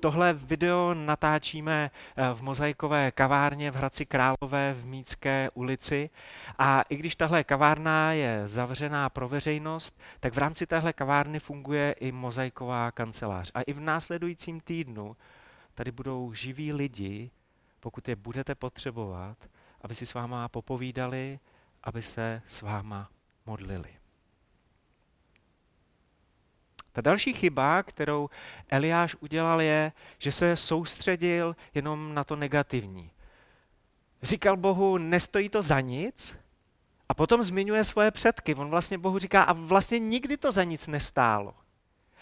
Tohle 0.00 0.32
video 0.32 0.94
natáčíme 0.94 1.90
eh, 2.16 2.34
v 2.34 2.42
mozaikové 2.42 3.10
kavárně 3.10 3.70
v 3.70 3.76
Hradci 3.76 4.06
Králové 4.06 4.74
v 4.74 4.86
Mícké 4.86 5.50
ulici 5.54 6.10
a 6.58 6.82
i 6.82 6.96
když 6.96 7.16
tahle 7.16 7.44
kavárna 7.44 8.12
je 8.12 8.42
zavřená 8.48 9.08
pro 9.08 9.28
veřejnost, 9.28 10.00
tak 10.20 10.34
v 10.34 10.38
rámci 10.38 10.66
téhle 10.66 10.92
kavárny 10.92 11.40
funguje 11.40 11.92
i 11.92 12.12
mozaiková 12.12 12.90
kancelář. 12.90 13.50
A 13.54 13.62
i 13.62 13.72
v 13.72 13.80
následujícím 13.80 14.60
týdnu 14.60 15.16
tady 15.74 15.92
budou 15.92 16.32
živí 16.32 16.72
lidi, 16.72 17.30
pokud 17.80 18.08
je 18.08 18.16
budete 18.16 18.54
potřebovat, 18.54 19.36
aby 19.80 19.94
si 19.94 20.06
s 20.06 20.14
váma 20.14 20.48
popovídali, 20.48 21.38
aby 21.82 22.02
se 22.02 22.42
s 22.46 22.62
váma 22.62 23.10
modlili. 23.46 23.97
Ta 26.98 27.02
další 27.02 27.32
chyba, 27.32 27.82
kterou 27.82 28.30
Eliáš 28.68 29.16
udělal, 29.20 29.60
je, 29.60 29.92
že 30.18 30.32
se 30.32 30.56
soustředil 30.56 31.56
jenom 31.74 32.14
na 32.14 32.24
to 32.24 32.36
negativní. 32.36 33.10
Říkal 34.22 34.56
Bohu, 34.56 34.98
nestojí 34.98 35.48
to 35.48 35.62
za 35.62 35.80
nic, 35.80 36.38
a 37.08 37.14
potom 37.14 37.42
zmiňuje 37.42 37.84
svoje 37.84 38.10
předky. 38.10 38.54
On 38.54 38.70
vlastně 38.70 38.98
Bohu 38.98 39.18
říká, 39.18 39.42
a 39.42 39.52
vlastně 39.52 39.98
nikdy 39.98 40.36
to 40.36 40.52
za 40.52 40.64
nic 40.64 40.86
nestálo. 40.86 41.54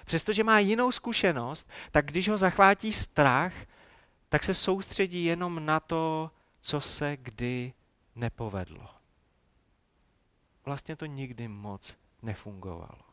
Přestože 0.04 0.45
má 0.45 0.59
jinou 0.59 0.92
zkušenost, 0.92 1.71
tak 1.90 2.06
když 2.06 2.28
ho 2.28 2.38
zachvátí 2.38 2.92
strach, 2.92 3.52
tak 4.28 4.45
se 4.45 4.54
soustředí 4.54 5.25
jenom 5.25 5.66
na 5.66 5.80
to, 5.80 6.30
co 6.61 6.80
se 6.80 7.16
kdy 7.16 7.73
nepovedlo. 8.14 8.88
Vlastně 10.64 10.97
to 10.97 11.06
nikdy 11.06 11.49
moc 11.49 11.97
nefungovalo. 12.23 13.05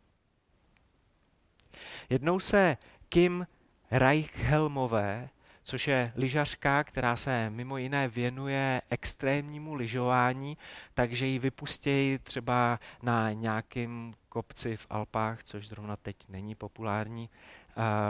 Jednou 2.10 2.40
se 2.40 2.78
Kim 3.10 3.48
Reichhelmové, 3.92 5.30
což 5.64 5.88
je 5.88 6.12
lyžařka, 6.16 6.84
která 6.84 7.16
se 7.16 7.50
mimo 7.50 7.78
jiné 7.78 8.08
věnuje 8.08 8.82
extrémnímu 8.90 9.74
lyžování, 9.74 10.58
takže 10.94 11.26
ji 11.26 11.40
vypustějí 11.40 12.18
třeba 12.18 12.80
na 13.02 13.32
nějakém 13.32 14.14
kopci 14.30 14.78
v 14.78 14.88
Alpách, 14.90 15.44
což 15.44 15.68
zrovna 15.68 15.96
teď 15.96 16.16
není 16.30 16.56
populární 16.56 17.30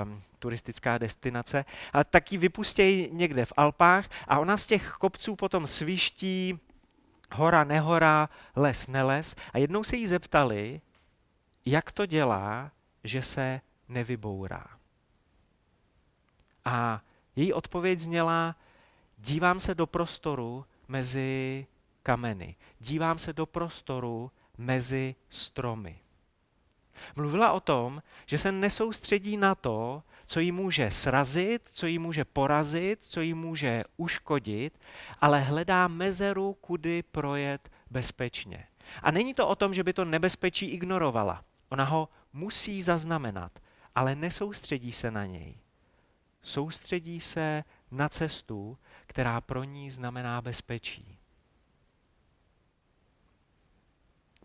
um, 0.03 0.21
turistická 0.39 0.97
destinace, 0.97 1.65
ale 1.93 2.03
taky 2.03 2.37
vypustějí 2.37 3.09
někde 3.11 3.45
v 3.45 3.53
Alpách 3.57 4.09
a 4.27 4.39
ona 4.39 4.57
z 4.57 4.65
těch 4.65 4.91
kopců 4.91 5.35
potom 5.35 5.67
sviští 5.67 6.59
hora, 7.31 7.63
nehora, 7.63 8.29
les, 8.55 8.87
neles. 8.87 9.35
A 9.53 9.57
jednou 9.57 9.83
se 9.83 9.95
jí 9.95 10.07
zeptali, 10.07 10.81
jak 11.65 11.91
to 11.91 12.05
dělá, 12.05 12.71
že 13.03 13.21
se 13.21 13.61
nevybourá. 13.87 14.67
A 16.65 17.01
její 17.35 17.53
odpověď 17.53 17.99
zněla, 17.99 18.55
dívám 19.17 19.59
se 19.59 19.75
do 19.75 19.87
prostoru 19.87 20.65
mezi 20.87 21.67
kameny, 22.03 22.55
dívám 22.79 23.19
se 23.19 23.33
do 23.33 23.45
prostoru 23.45 24.31
mezi 24.57 25.15
stromy. 25.29 25.99
Mluvila 27.15 27.51
o 27.51 27.59
tom, 27.59 28.01
že 28.25 28.37
se 28.37 28.51
nesoustředí 28.51 29.37
na 29.37 29.55
to, 29.55 30.03
co 30.25 30.39
jí 30.39 30.51
může 30.51 30.91
srazit, 30.91 31.69
co 31.73 31.87
jí 31.87 31.99
může 31.99 32.25
porazit, 32.25 33.03
co 33.03 33.21
jí 33.21 33.33
může 33.33 33.83
uškodit, 33.97 34.79
ale 35.21 35.39
hledá 35.39 35.87
mezeru, 35.87 36.53
kudy 36.53 37.03
projet 37.03 37.71
bezpečně. 37.89 38.67
A 39.01 39.11
není 39.11 39.33
to 39.33 39.47
o 39.47 39.55
tom, 39.55 39.73
že 39.73 39.83
by 39.83 39.93
to 39.93 40.05
nebezpečí 40.05 40.65
ignorovala. 40.65 41.43
Ona 41.69 41.83
ho 41.83 42.09
musí 42.33 42.83
zaznamenat, 42.83 43.59
ale 43.95 44.15
nesoustředí 44.15 44.91
se 44.91 45.11
na 45.11 45.25
něj. 45.25 45.59
Soustředí 46.41 47.19
se 47.19 47.63
na 47.91 48.09
cestu, 48.09 48.77
která 49.05 49.41
pro 49.41 49.63
ní 49.63 49.91
znamená 49.91 50.41
bezpečí. 50.41 51.19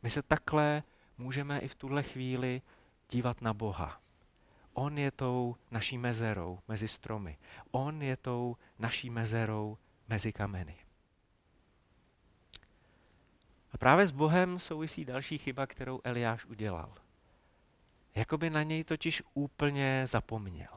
My 0.02 0.10
se 0.10 0.22
takhle 0.22 0.82
můžeme 1.18 1.58
i 1.58 1.68
v 1.68 1.74
tuhle 1.74 2.02
chvíli 2.02 2.62
dívat 3.10 3.42
na 3.42 3.54
Boha. 3.54 4.00
On 4.72 4.98
je 4.98 5.10
tou 5.10 5.56
naší 5.70 5.98
mezerou 5.98 6.58
mezi 6.68 6.88
stromy. 6.88 7.38
On 7.70 8.02
je 8.02 8.16
tou 8.16 8.56
naší 8.78 9.10
mezerou 9.10 9.78
mezi 10.08 10.32
kameny. 10.32 10.76
A 13.72 13.78
právě 13.78 14.06
s 14.06 14.10
Bohem 14.10 14.58
souvisí 14.58 15.04
další 15.04 15.38
chyba, 15.38 15.66
kterou 15.66 16.00
Eliáš 16.04 16.44
udělal. 16.44 16.94
Jakoby 18.18 18.50
na 18.50 18.62
něj 18.62 18.84
totiž 18.84 19.22
úplně 19.34 20.02
zapomněl. 20.06 20.68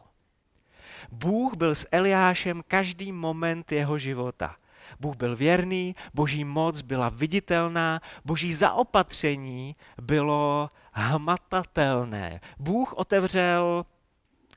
Bůh 1.12 1.56
byl 1.56 1.76
s 1.76 1.88
Eliášem 1.92 2.64
každý 2.68 3.12
moment 3.12 3.72
jeho 3.72 3.98
života. 3.98 4.56
Bůh 5.00 5.16
byl 5.16 5.36
věrný, 5.36 5.96
boží 6.14 6.44
moc 6.44 6.82
byla 6.82 7.10
viditelná, 7.10 8.02
boží 8.26 8.54
zaopatření 8.54 9.76
bylo 10.02 10.70
hmatatelné. 10.92 12.42
Bůh 12.60 12.94
otevřel 12.94 13.86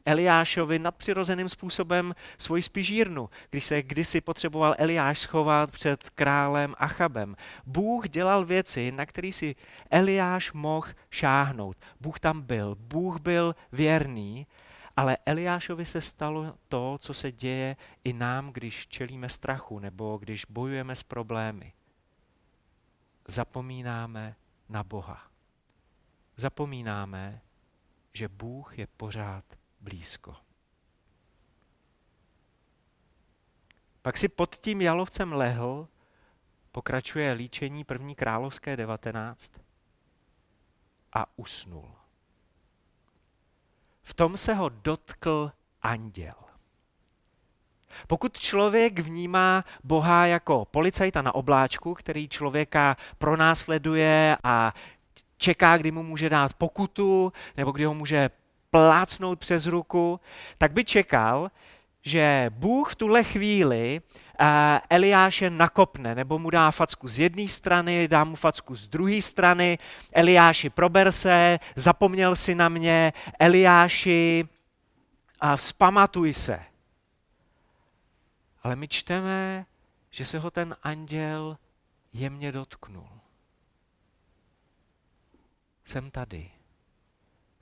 Eliášovi 0.06 0.78
nadpřirozeným 0.78 1.48
způsobem 1.48 2.14
svoji 2.38 2.62
spižírnu, 2.62 3.30
když 3.50 3.64
se 3.64 3.82
kdysi 3.82 4.20
potřeboval 4.20 4.74
Eliáš 4.78 5.18
schovat 5.18 5.70
před 5.70 6.10
králem 6.10 6.74
Achabem. 6.78 7.36
Bůh 7.66 8.08
dělal 8.08 8.44
věci, 8.44 8.92
na 8.92 9.06
které 9.06 9.32
si 9.32 9.54
Eliáš 9.90 10.52
mohl 10.52 10.88
šáhnout. 11.10 11.76
Bůh 12.00 12.20
tam 12.20 12.42
byl, 12.42 12.74
Bůh 12.74 13.20
byl 13.20 13.54
věrný, 13.72 14.46
ale 14.96 15.16
Eliášovi 15.26 15.86
se 15.86 16.00
stalo 16.00 16.54
to, 16.68 16.98
co 17.00 17.14
se 17.14 17.32
děje 17.32 17.76
i 18.04 18.12
nám, 18.12 18.52
když 18.52 18.86
čelíme 18.86 19.28
strachu 19.28 19.78
nebo 19.78 20.18
když 20.18 20.44
bojujeme 20.48 20.96
s 20.96 21.02
problémy. 21.02 21.72
Zapomínáme 23.28 24.36
na 24.68 24.84
Boha. 24.84 25.22
Zapomínáme, 26.36 27.40
že 28.12 28.28
Bůh 28.28 28.78
je 28.78 28.86
pořád 28.86 29.44
blízko. 29.84 30.36
Pak 34.02 34.16
si 34.16 34.28
pod 34.28 34.56
tím 34.56 34.80
jalovcem 34.80 35.32
lehl, 35.32 35.88
pokračuje 36.72 37.32
líčení 37.32 37.84
první 37.84 38.14
královské 38.14 38.76
19 38.76 39.52
a 41.12 41.26
usnul. 41.36 41.94
V 44.02 44.14
tom 44.14 44.36
se 44.36 44.54
ho 44.54 44.68
dotkl 44.68 45.52
anděl. 45.82 46.34
Pokud 48.06 48.38
člověk 48.38 48.98
vnímá 48.98 49.64
Boha 49.84 50.26
jako 50.26 50.64
policajta 50.64 51.22
na 51.22 51.34
obláčku, 51.34 51.94
který 51.94 52.28
člověka 52.28 52.96
pronásleduje 53.18 54.36
a 54.44 54.74
čeká, 55.36 55.76
kdy 55.76 55.90
mu 55.90 56.02
může 56.02 56.28
dát 56.28 56.54
pokutu, 56.54 57.32
nebo 57.56 57.72
kdy 57.72 57.84
ho 57.84 57.94
může 57.94 58.30
plácnout 58.74 59.38
přes 59.38 59.66
ruku, 59.66 60.20
tak 60.58 60.72
by 60.72 60.84
čekal, 60.84 61.50
že 62.02 62.50
Bůh 62.50 62.92
v 62.92 62.96
tuhle 62.96 63.24
chvíli 63.24 64.00
uh, 64.40 64.46
Eliáše 64.90 65.50
nakopne, 65.50 66.14
nebo 66.14 66.38
mu 66.38 66.50
dá 66.50 66.70
facku 66.70 67.08
z 67.08 67.18
jedné 67.18 67.48
strany, 67.48 68.08
dá 68.08 68.24
mu 68.24 68.37
facku 68.37 68.74
z 68.74 68.87
druhé 68.87 69.22
strany, 69.22 69.78
Eliáši 70.12 70.70
prober 70.70 71.12
se, 71.12 71.58
zapomněl 71.76 72.37
si 72.37 72.54
na 72.54 72.68
mě, 72.68 73.12
Eliáši 73.38 74.48
a 75.40 75.56
vzpamatuj 75.56 76.34
se. 76.34 76.60
Ale 78.62 78.76
my 78.76 78.88
čteme, 78.88 79.66
že 80.10 80.24
se 80.24 80.38
ho 80.38 80.50
ten 80.50 80.76
anděl 80.82 81.58
jemně 82.12 82.52
dotknul. 82.52 83.08
Jsem 85.84 86.10
tady 86.10 86.53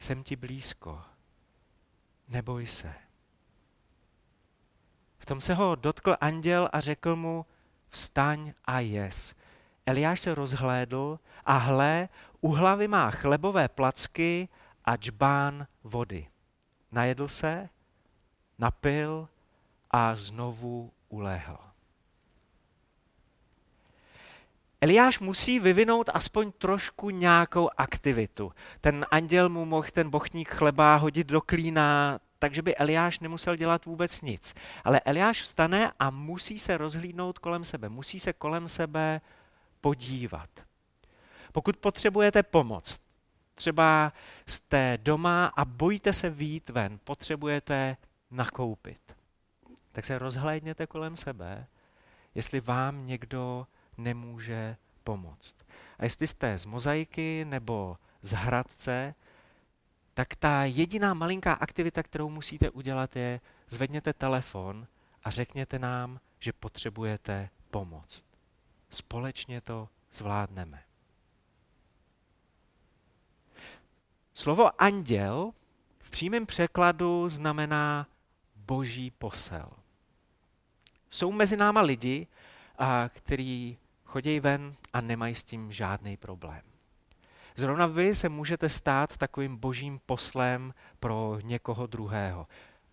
jsem 0.02 0.22
ti 0.22 0.36
blízko, 0.36 1.02
neboj 2.28 2.66
se. 2.66 2.94
V 5.18 5.26
tom 5.26 5.40
se 5.40 5.54
ho 5.54 5.74
dotkl 5.74 6.16
anděl 6.20 6.68
a 6.72 6.80
řekl 6.80 7.16
mu, 7.16 7.46
vstaň 7.88 8.52
a 8.64 8.80
jes. 8.80 9.34
Eliáš 9.86 10.20
se 10.20 10.34
rozhlédl 10.34 11.18
a 11.44 11.56
hle, 11.56 12.08
u 12.40 12.48
hlavy 12.52 12.88
má 12.88 13.10
chlebové 13.10 13.68
placky 13.68 14.48
a 14.84 14.96
džbán 14.96 15.66
vody. 15.84 16.28
Najedl 16.92 17.28
se, 17.28 17.68
napil 18.58 19.28
a 19.90 20.14
znovu 20.14 20.92
ulehl. 21.08 21.71
Eliáš 24.82 25.18
musí 25.18 25.60
vyvinout 25.60 26.10
aspoň 26.14 26.52
trošku 26.52 27.10
nějakou 27.10 27.70
aktivitu. 27.76 28.52
Ten 28.80 29.06
anděl 29.10 29.48
mu 29.48 29.64
mohl 29.64 29.88
ten 29.92 30.10
bochník 30.10 30.48
chleba 30.48 30.96
hodit 30.96 31.26
do 31.26 31.40
klína, 31.40 32.18
takže 32.38 32.62
by 32.62 32.76
Eliáš 32.76 33.20
nemusel 33.20 33.56
dělat 33.56 33.84
vůbec 33.84 34.22
nic. 34.22 34.54
Ale 34.84 35.00
Eliáš 35.00 35.42
vstane 35.42 35.92
a 35.98 36.10
musí 36.10 36.58
se 36.58 36.76
rozhlídnout 36.76 37.38
kolem 37.38 37.64
sebe, 37.64 37.88
musí 37.88 38.20
se 38.20 38.32
kolem 38.32 38.68
sebe 38.68 39.20
podívat. 39.80 40.50
Pokud 41.52 41.76
potřebujete 41.76 42.42
pomoc, 42.42 42.98
třeba 43.54 44.12
jste 44.46 44.98
doma 45.02 45.46
a 45.46 45.64
bojíte 45.64 46.12
se 46.12 46.30
výjít 46.30 46.70
ven, 46.70 46.98
potřebujete 47.04 47.96
nakoupit, 48.30 49.00
tak 49.92 50.04
se 50.04 50.18
rozhlédněte 50.18 50.86
kolem 50.86 51.16
sebe, 51.16 51.66
jestli 52.34 52.60
vám 52.60 53.06
někdo 53.06 53.66
nemůže 53.96 54.76
pomoct. 55.04 55.56
A 55.98 56.04
jestli 56.04 56.26
jste 56.26 56.58
z 56.58 56.64
mozaiky 56.64 57.44
nebo 57.44 57.96
z 58.22 58.32
hradce, 58.32 59.14
tak 60.14 60.36
ta 60.36 60.64
jediná 60.64 61.14
malinká 61.14 61.52
aktivita, 61.52 62.02
kterou 62.02 62.30
musíte 62.30 62.70
udělat, 62.70 63.16
je 63.16 63.40
zvedněte 63.68 64.12
telefon 64.12 64.86
a 65.24 65.30
řekněte 65.30 65.78
nám, 65.78 66.20
že 66.38 66.52
potřebujete 66.52 67.50
pomoc. 67.70 68.24
Společně 68.90 69.60
to 69.60 69.88
zvládneme. 70.12 70.82
Slovo 74.34 74.82
anděl 74.82 75.52
v 75.98 76.10
přímém 76.10 76.46
překladu 76.46 77.28
znamená 77.28 78.06
boží 78.56 79.10
posel. 79.10 79.70
Jsou 81.10 81.32
mezi 81.32 81.56
náma 81.56 81.80
lidi, 81.80 82.26
a, 82.78 83.08
který 83.08 83.78
chodí 84.12 84.40
ven 84.40 84.74
a 84.92 85.00
nemají 85.00 85.34
s 85.34 85.44
tím 85.44 85.72
žádný 85.72 86.16
problém. 86.16 86.62
Zrovna 87.56 87.86
vy 87.86 88.14
se 88.14 88.28
můžete 88.28 88.68
stát 88.68 89.16
takovým 89.16 89.56
božím 89.56 90.00
poslem 90.06 90.74
pro 91.00 91.38
někoho 91.42 91.86
druhého. 91.86 92.46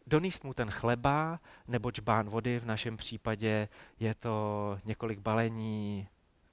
Doníst 0.07 0.43
mu 0.43 0.53
ten 0.53 0.71
chleba 0.71 1.39
nebo 1.67 1.91
čbán 1.91 2.29
vody, 2.29 2.59
v 2.59 2.65
našem 2.65 2.97
případě 2.97 3.69
je 3.99 4.15
to 4.15 4.77
několik 4.85 5.19
balení 5.19 6.07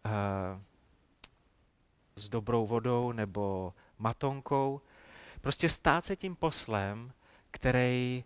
uh, 0.05 0.13
s 2.17 2.29
dobrou 2.29 2.67
vodou 2.67 3.13
nebo 3.13 3.75
matonkou. 3.99 4.81
Prostě 5.41 5.69
stát 5.69 6.05
se 6.05 6.17
tím 6.17 6.37
poslem, 6.37 7.13
který 7.51 8.25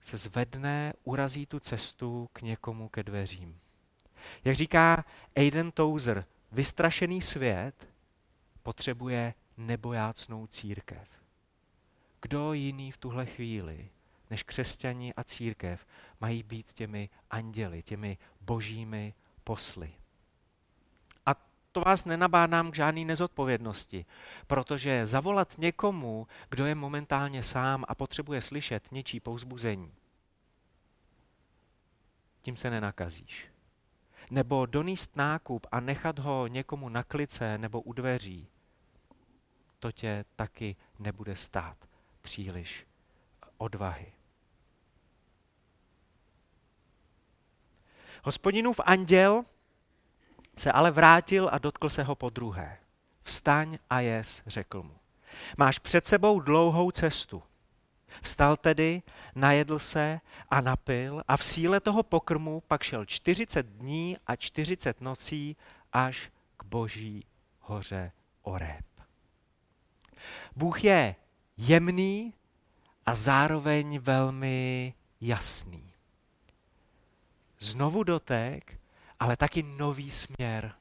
se 0.00 0.16
zvedne, 0.16 0.92
urazí 1.04 1.46
tu 1.46 1.60
cestu 1.60 2.28
k 2.32 2.42
někomu 2.42 2.88
ke 2.88 3.02
dveřím. 3.02 3.60
Jak 4.44 4.56
říká 4.56 5.04
Aiden 5.36 5.72
Tozer, 5.72 6.24
vystrašený 6.52 7.22
svět 7.22 7.88
potřebuje 8.62 9.34
nebojácnou 9.56 10.46
církev. 10.46 11.08
Kdo 12.22 12.52
jiný 12.52 12.92
v 12.92 12.98
tuhle 12.98 13.26
chvíli, 13.26 13.88
než 14.30 14.42
křesťani 14.42 15.14
a 15.14 15.24
církev, 15.24 15.86
mají 16.20 16.42
být 16.42 16.72
těmi 16.72 17.08
anděli, 17.30 17.82
těmi 17.82 18.18
božími 18.40 19.14
posly? 19.44 19.92
A 21.26 21.34
to 21.72 21.80
vás 21.80 22.04
nenabádám 22.04 22.70
k 22.70 22.74
žádné 22.74 23.04
nezodpovědnosti, 23.04 24.06
protože 24.46 25.06
zavolat 25.06 25.58
někomu, 25.58 26.26
kdo 26.50 26.66
je 26.66 26.74
momentálně 26.74 27.42
sám 27.42 27.84
a 27.88 27.94
potřebuje 27.94 28.40
slyšet 28.40 28.92
něčí 28.92 29.20
pouzbuzení, 29.20 29.92
tím 32.42 32.56
se 32.56 32.70
nenakazíš 32.70 33.55
nebo 34.30 34.66
doníst 34.66 35.16
nákup 35.16 35.66
a 35.72 35.80
nechat 35.80 36.18
ho 36.18 36.46
někomu 36.46 36.88
na 36.88 37.02
klice 37.02 37.58
nebo 37.58 37.80
u 37.80 37.92
dveří, 37.92 38.48
to 39.78 39.92
tě 39.92 40.24
taky 40.36 40.76
nebude 40.98 41.36
stát 41.36 41.76
příliš 42.20 42.86
odvahy. 43.58 44.12
Hospodinův 48.24 48.80
anděl 48.84 49.44
se 50.56 50.72
ale 50.72 50.90
vrátil 50.90 51.48
a 51.52 51.58
dotkl 51.58 51.88
se 51.88 52.02
ho 52.02 52.14
po 52.14 52.30
druhé. 52.30 52.78
Vstaň 53.22 53.78
a 53.90 54.00
jes, 54.00 54.42
řekl 54.46 54.82
mu. 54.82 54.96
Máš 55.58 55.78
před 55.78 56.06
sebou 56.06 56.40
dlouhou 56.40 56.90
cestu. 56.90 57.42
Vstal 58.22 58.56
tedy, 58.56 59.02
najedl 59.34 59.78
se 59.78 60.20
a 60.50 60.60
napil 60.60 61.22
a 61.28 61.36
v 61.36 61.44
síle 61.44 61.80
toho 61.80 62.02
pokrmu 62.02 62.62
pak 62.68 62.82
šel 62.82 63.04
40 63.04 63.66
dní 63.66 64.16
a 64.26 64.36
40 64.36 65.00
nocí 65.00 65.56
až 65.92 66.30
k 66.56 66.64
boží 66.64 67.24
hoře 67.60 68.12
Oreb. 68.42 68.84
Bůh 70.56 70.84
je 70.84 71.14
jemný 71.56 72.34
a 73.06 73.14
zároveň 73.14 73.98
velmi 73.98 74.94
jasný. 75.20 75.92
Znovu 77.60 78.02
dotek, 78.02 78.80
ale 79.20 79.36
taky 79.36 79.62
nový 79.62 80.10
směr. 80.10 80.74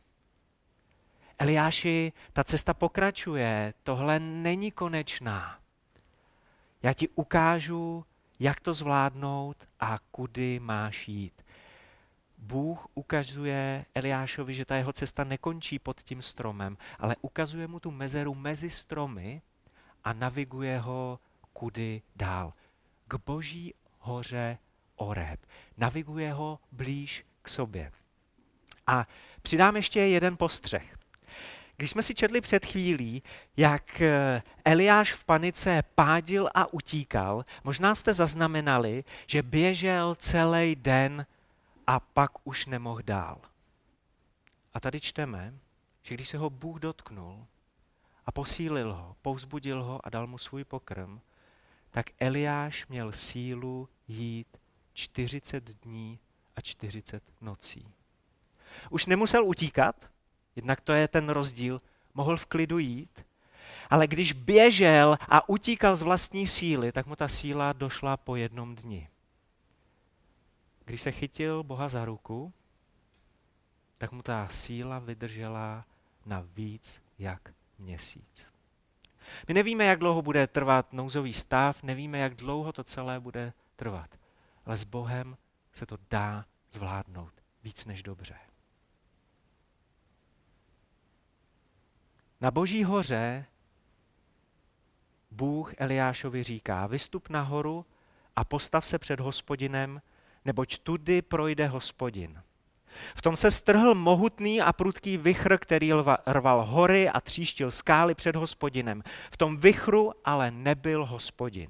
Eliáši, 1.39 2.13
ta 2.33 2.43
cesta 2.43 2.73
pokračuje, 2.73 3.73
tohle 3.83 4.19
není 4.19 4.71
konečná. 4.71 5.59
Já 6.85 6.93
ti 6.93 7.09
ukážu, 7.09 8.05
jak 8.39 8.59
to 8.59 8.73
zvládnout 8.73 9.67
a 9.79 9.99
kudy 10.11 10.59
máš 10.59 11.07
jít. 11.07 11.45
Bůh 12.37 12.87
ukazuje 12.93 13.85
Eliášovi, 13.95 14.55
že 14.55 14.65
ta 14.65 14.75
jeho 14.75 14.93
cesta 14.93 15.23
nekončí 15.23 15.79
pod 15.79 16.01
tím 16.01 16.21
stromem, 16.21 16.77
ale 16.99 17.15
ukazuje 17.21 17.67
mu 17.67 17.79
tu 17.79 17.91
mezeru 17.91 18.35
mezi 18.35 18.69
stromy 18.69 19.41
a 20.03 20.13
naviguje 20.13 20.79
ho 20.79 21.19
kudy 21.53 22.01
dál. 22.15 22.53
K 23.07 23.15
boží 23.25 23.73
hoře 23.99 24.57
Oreb. 24.95 25.39
Naviguje 25.77 26.33
ho 26.33 26.59
blíž 26.71 27.25
k 27.41 27.49
sobě. 27.49 27.91
A 28.87 29.07
přidám 29.41 29.75
ještě 29.75 29.99
jeden 29.99 30.37
postřeh. 30.37 30.97
Když 31.77 31.91
jsme 31.91 32.03
si 32.03 32.15
četli 32.15 32.41
před 32.41 32.65
chvílí, 32.65 33.23
jak 33.57 34.01
eh, 34.01 34.41
Eliáš 34.65 35.13
v 35.13 35.25
panice 35.25 35.83
pádil 35.95 36.49
a 36.53 36.73
utíkal, 36.73 37.45
možná 37.63 37.95
jste 37.95 38.13
zaznamenali, 38.13 39.03
že 39.27 39.43
běžel 39.43 40.15
celý 40.15 40.75
den 40.75 41.25
a 41.87 41.99
pak 41.99 42.31
už 42.43 42.65
nemohl 42.65 43.01
dál. 43.05 43.41
A 44.73 44.79
tady 44.79 44.99
čteme, 44.99 45.53
že 46.03 46.13
když 46.15 46.29
se 46.29 46.37
ho 46.37 46.49
Bůh 46.49 46.79
dotknul 46.79 47.45
a 48.25 48.31
posílil 48.31 48.93
ho, 48.93 49.15
povzbudil 49.21 49.83
ho 49.83 49.99
a 50.03 50.09
dal 50.09 50.27
mu 50.27 50.37
svůj 50.37 50.63
pokrm, 50.63 51.19
tak 51.91 52.05
Eliáš 52.19 52.87
měl 52.87 53.11
sílu 53.11 53.89
jít 54.07 54.57
40 54.93 55.63
dní 55.63 56.19
a 56.55 56.61
40 56.61 57.23
nocí. 57.41 57.93
Už 58.89 59.05
nemusel 59.05 59.45
utíkat, 59.45 60.09
Jednak 60.55 60.81
to 60.81 60.93
je 60.93 61.07
ten 61.07 61.29
rozdíl. 61.29 61.81
Mohl 62.13 62.37
v 62.37 62.45
klidu 62.45 62.77
jít, 62.77 63.25
ale 63.89 64.07
když 64.07 64.31
běžel 64.31 65.17
a 65.29 65.49
utíkal 65.49 65.95
z 65.95 66.01
vlastní 66.01 66.47
síly, 66.47 66.91
tak 66.91 67.05
mu 67.05 67.15
ta 67.15 67.27
síla 67.27 67.73
došla 67.73 68.17
po 68.17 68.35
jednom 68.35 68.75
dni. 68.75 69.09
Když 70.85 71.01
se 71.01 71.11
chytil 71.11 71.63
Boha 71.63 71.89
za 71.89 72.05
ruku, 72.05 72.53
tak 73.97 74.11
mu 74.11 74.21
ta 74.21 74.47
síla 74.47 74.99
vydržela 74.99 75.85
na 76.25 76.43
víc 76.55 77.01
jak 77.19 77.53
měsíc. 77.79 78.49
My 79.47 79.53
nevíme, 79.53 79.85
jak 79.85 79.99
dlouho 79.99 80.21
bude 80.21 80.47
trvat 80.47 80.93
nouzový 80.93 81.33
stav, 81.33 81.83
nevíme, 81.83 82.17
jak 82.17 82.35
dlouho 82.35 82.73
to 82.73 82.83
celé 82.83 83.19
bude 83.19 83.53
trvat, 83.75 84.09
ale 84.65 84.77
s 84.77 84.83
Bohem 84.83 85.37
se 85.73 85.85
to 85.85 85.97
dá 86.09 86.45
zvládnout 86.69 87.33
víc 87.63 87.85
než 87.85 88.03
dobře. 88.03 88.35
Na 92.45 92.51
boží 92.51 92.83
hoře 92.83 93.45
Bůh 95.31 95.73
Eliášovi 95.77 96.43
říká, 96.43 96.87
vystup 96.87 97.29
nahoru 97.29 97.85
a 98.35 98.43
postav 98.43 98.85
se 98.85 98.99
před 98.99 99.19
hospodinem, 99.19 100.01
neboť 100.45 100.77
tudy 100.77 101.21
projde 101.21 101.67
hospodin. 101.67 102.41
V 103.15 103.21
tom 103.21 103.35
se 103.35 103.51
strhl 103.51 103.95
mohutný 103.95 104.61
a 104.61 104.73
prudký 104.73 105.17
vichr, 105.17 105.57
který 105.57 105.91
rval 106.25 106.65
hory 106.65 107.09
a 107.09 107.21
tříštil 107.21 107.71
skály 107.71 108.15
před 108.15 108.35
hospodinem. 108.35 109.03
V 109.31 109.37
tom 109.37 109.57
vichru 109.57 110.11
ale 110.25 110.51
nebyl 110.51 111.05
hospodin. 111.05 111.69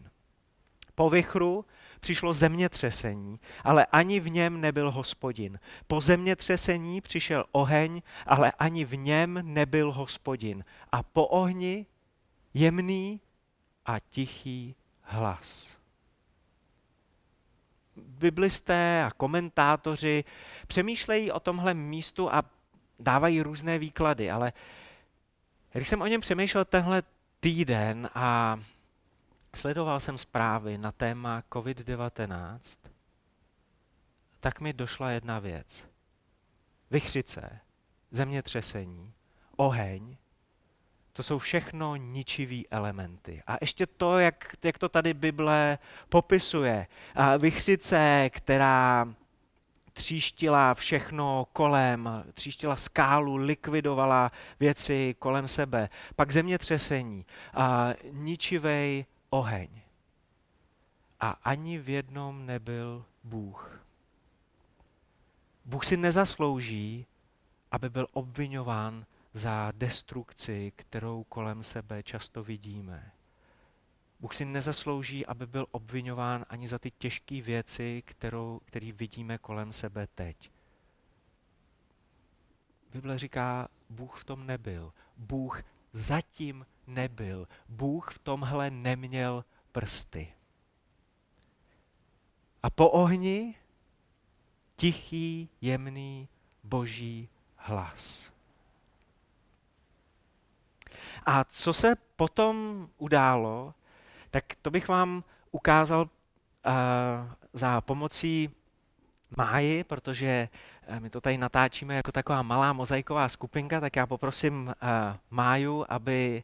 Po 0.96 1.10
vichru 1.10 1.66
přišlo 2.06 2.34
zemětřesení, 2.34 3.40
ale 3.64 3.86
ani 3.86 4.20
v 4.20 4.30
něm 4.30 4.62
nebyl 4.62 4.92
hospodin. 4.92 5.60
Po 5.88 6.02
zemětřesení 6.02 7.02
přišel 7.02 7.46
oheň, 7.52 8.02
ale 8.26 8.52
ani 8.52 8.86
v 8.86 8.96
něm 8.96 9.42
nebyl 9.44 9.92
hospodin. 9.92 10.66
A 10.92 11.04
po 11.04 11.26
ohni 11.26 11.86
jemný 12.54 13.22
a 13.86 14.00
tichý 14.00 14.76
hlas. 15.02 15.78
Biblisté 17.98 19.04
a 19.04 19.12
komentátoři 19.12 20.24
přemýšlejí 20.68 21.32
o 21.32 21.40
tomhle 21.40 21.74
místu 21.74 22.34
a 22.34 22.44
dávají 23.00 23.42
různé 23.42 23.80
výklady, 23.80 24.32
ale 24.32 24.54
když 25.74 25.88
jsem 25.88 26.02
o 26.02 26.08
něm 26.08 26.22
přemýšlel 26.22 26.66
tenhle 26.66 27.04
týden 27.40 28.10
a 28.14 28.60
sledoval 29.56 30.00
jsem 30.00 30.18
zprávy 30.18 30.78
na 30.78 30.92
téma 30.92 31.44
COVID-19, 31.52 32.60
tak 34.40 34.62
mi 34.62 34.74
došla 34.74 35.12
jedna 35.12 35.40
věc. 35.40 35.88
Vychřice, 36.92 37.60
zemětřesení, 38.12 39.14
oheň, 39.56 40.18
to 41.14 41.24
jsou 41.24 41.40
všechno 41.40 41.96
ničivý 41.96 42.70
elementy. 42.70 43.44
A 43.48 43.58
ještě 43.62 43.86
to, 43.86 44.20
jak, 44.20 44.56
jak 44.64 44.78
to 44.78 44.90
tady 44.90 45.14
Bible 45.14 45.78
popisuje. 46.10 46.88
Vychřice, 47.38 48.30
která 48.34 49.08
tříštila 49.94 50.74
všechno 50.74 51.48
kolem, 51.54 52.24
tříštila 52.34 52.76
skálu, 52.76 53.36
likvidovala 53.36 54.32
věci 54.60 55.16
kolem 55.20 55.48
sebe. 55.48 55.90
Pak 56.16 56.32
zemětřesení, 56.32 57.26
a 57.54 57.90
ničivej 58.12 59.06
oheň. 59.30 59.82
A 61.20 61.30
ani 61.30 61.78
v 61.78 61.90
jednom 61.90 62.46
nebyl 62.46 63.06
Bůh. 63.24 63.86
Bůh 65.66 65.86
si 65.86 65.98
nezaslouží, 65.98 67.06
aby 67.72 67.90
byl 67.90 68.08
obvinován 68.12 69.06
za 69.34 69.72
destrukci, 69.76 70.72
kterou 70.76 71.24
kolem 71.24 71.64
sebe 71.64 72.04
často 72.04 72.44
vidíme. 72.44 73.12
Bůh 74.20 74.34
si 74.34 74.46
nezaslouží, 74.46 75.26
aby 75.26 75.48
byl 75.48 75.68
obvinován 75.72 76.46
ani 76.50 76.68
za 76.68 76.80
ty 76.80 76.92
těžké 76.92 77.42
věci, 77.42 78.04
kterou, 78.06 78.62
který 78.66 78.92
vidíme 78.92 79.38
kolem 79.38 79.74
sebe 79.74 80.08
teď. 80.16 80.52
Bible 82.92 83.18
říká, 83.18 83.68
Bůh 83.90 84.20
v 84.20 84.24
tom 84.24 84.48
nebyl. 84.48 84.94
Bůh 85.18 85.64
zatím 85.94 86.66
nebyl. 86.88 87.48
Bůh 87.70 88.12
v 88.12 88.20
tomhle 88.20 88.72
neměl 88.72 89.46
prsty. 89.72 90.34
A 92.64 92.70
po 92.70 92.90
ohni 92.90 93.56
tichý, 94.76 95.50
jemný, 95.62 96.28
boží 96.64 97.30
hlas. 97.56 98.32
A 101.26 101.44
co 101.44 101.74
se 101.74 101.96
potom 102.16 102.88
událo, 102.98 103.74
tak 104.32 104.44
to 104.62 104.72
bych 104.72 104.88
vám 104.88 105.24
ukázal 105.52 106.02
uh, 106.02 106.72
za 107.54 107.82
pomocí 107.82 108.50
Máji, 109.38 109.84
protože 109.84 110.50
eh, 110.88 111.00
my 111.00 111.10
to 111.10 111.22
tady 111.22 111.38
natáčíme 111.38 111.96
jako 111.96 112.12
taková 112.12 112.42
malá 112.42 112.74
mozaiková 112.74 113.30
skupinka, 113.30 113.80
tak 113.80 113.96
já 113.96 114.08
poprosím 114.08 114.68
uh, 114.68 114.74
Máju, 115.30 115.86
aby 115.90 116.44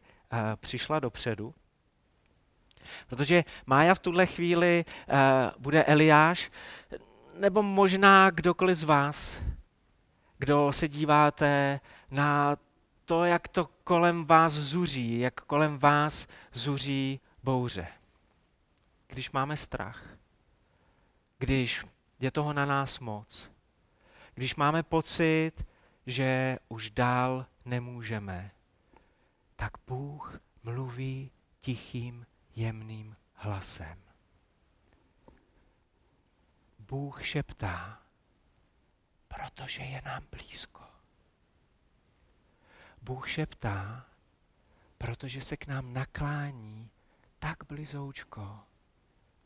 přišla 0.56 1.00
dopředu. 1.00 1.54
Protože 3.08 3.44
Mája 3.65 3.94
v 3.96 4.00
tuhle 4.00 4.26
chvíli 4.26 4.86
uh, 4.86 5.15
bude 5.60 5.84
Eliáš, 5.84 6.52
nebo 7.38 7.63
možná 7.63 8.30
kdokoliv 8.30 8.78
z 8.78 8.84
vás, 8.84 9.41
kdo 10.38 10.74
se 10.74 10.88
díváte 10.88 11.80
na 12.12 12.58
to, 13.06 13.26
jak 13.26 13.48
to 13.48 13.70
kolem 13.84 14.26
vás 14.26 14.52
zuří, 14.52 15.20
jak 15.20 15.34
kolem 15.34 15.80
vás 15.80 16.28
zuří 16.54 17.20
bouře. 17.44 17.88
Když 19.08 19.32
máme 19.32 19.58
strach, 19.58 20.04
když 21.38 21.86
je 22.20 22.32
toho 22.32 22.54
na 22.54 22.65
nás 22.65 23.00
moc, 23.00 23.52
když 24.34 24.56
máme 24.56 24.84
pocit, 24.84 25.52
že 26.08 26.58
už 26.70 26.91
dál 26.91 27.46
nemůžeme, 27.65 28.52
tak 29.62 29.74
Bůh 29.88 30.39
mluví 30.63 31.32
tichým, 31.60 32.26
jemným 32.56 33.15
hlasem. 33.34 34.04
Bůh 36.80 37.26
šeptá, 37.26 38.02
protože 39.28 39.84
je 39.84 40.02
nám 40.06 40.24
blízko. 40.32 40.84
Bůh 43.02 43.30
šeptá, 43.30 44.06
protože 44.97 45.41
se 45.41 45.58
k 45.58 45.67
nám 45.67 45.93
naklání 45.93 46.89
tak 47.39 47.58
blizoučko, 47.67 48.60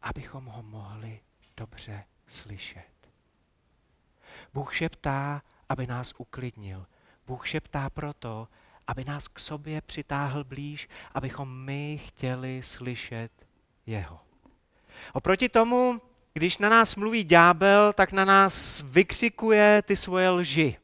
abychom 0.01 0.45
ho 0.45 0.63
mohli 0.63 1.21
dobře 1.57 2.05
slyšet. 2.27 3.09
Bůh 4.53 4.75
šeptá, 4.75 5.41
aby 5.69 5.87
nás 5.87 6.13
uklidnil. 6.17 6.87
Bůh 7.27 7.47
šeptá 7.47 7.89
proto, 7.89 8.47
aby 8.87 9.05
nás 9.05 9.27
k 9.27 9.39
sobě 9.39 9.81
přitáhl 9.81 10.43
blíž, 10.43 10.89
abychom 11.13 11.65
my 11.65 11.97
chtěli 12.07 12.63
slyšet 12.63 13.31
jeho. 13.85 14.19
Oproti 15.13 15.49
tomu, 15.49 16.01
když 16.33 16.57
na 16.57 16.69
nás 16.69 16.95
mluví 16.95 17.23
ďábel, 17.23 17.93
tak 17.93 18.11
na 18.11 18.25
nás 18.25 18.81
vykřikuje 18.81 19.81
ty 19.81 19.95
svoje 19.95 20.29
lži. 20.29 20.77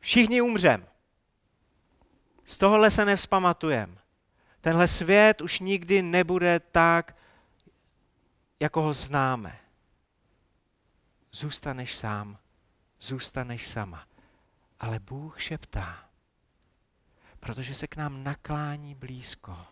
Všichni 0.00 0.40
umřem. 0.40 0.86
Z 2.44 2.56
tohohle 2.56 2.90
se 2.90 3.04
nevzpamatujeme. 3.04 3.96
Tenhle 4.60 4.86
svět 4.86 5.40
už 5.40 5.60
nikdy 5.60 6.02
nebude 6.02 6.60
tak, 6.60 7.16
jako 8.60 8.82
ho 8.82 8.92
známe. 8.92 9.60
Zůstaneš 11.32 11.96
sám, 11.96 12.38
zůstaneš 13.00 13.68
sama. 13.68 14.06
Ale 14.80 14.98
Bůh 14.98 15.42
šeptá, 15.42 16.09
protože 17.40 17.74
se 17.74 17.86
k 17.86 17.96
nám 17.96 18.24
naklání 18.24 18.94
blízko. 18.94 19.66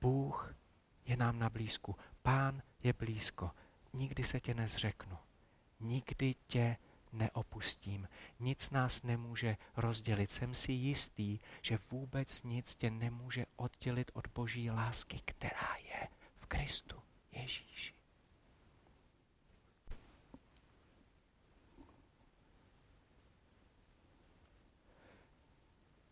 Bůh 0.00 0.54
je 1.04 1.16
nám 1.16 1.38
na 1.38 1.50
blízku. 1.50 1.96
Pán 2.22 2.62
je 2.82 2.92
blízko. 2.92 3.50
Nikdy 3.92 4.24
se 4.24 4.40
tě 4.40 4.54
nezřeknu. 4.54 5.18
Nikdy 5.80 6.34
tě 6.46 6.76
neopustím. 7.12 8.08
Nic 8.40 8.70
nás 8.70 9.02
nemůže 9.02 9.56
rozdělit. 9.76 10.30
Jsem 10.32 10.54
si 10.54 10.72
jistý, 10.72 11.38
že 11.62 11.78
vůbec 11.90 12.42
nic 12.42 12.76
tě 12.76 12.90
nemůže 12.90 13.46
oddělit 13.56 14.10
od 14.14 14.26
boží 14.34 14.70
lásky, 14.70 15.20
která 15.24 15.76
je 15.84 16.08
v 16.36 16.46
Kristu 16.46 17.02
Ježíši. 17.32 17.97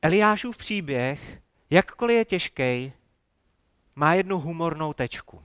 Eliášův 0.07 0.57
příběh, 0.57 1.43
jakkoliv 1.71 2.17
je 2.17 2.25
těžký, 2.25 2.93
má 3.95 4.15
jednu 4.15 4.41
humornou 4.41 4.93
tečku. 4.93 5.43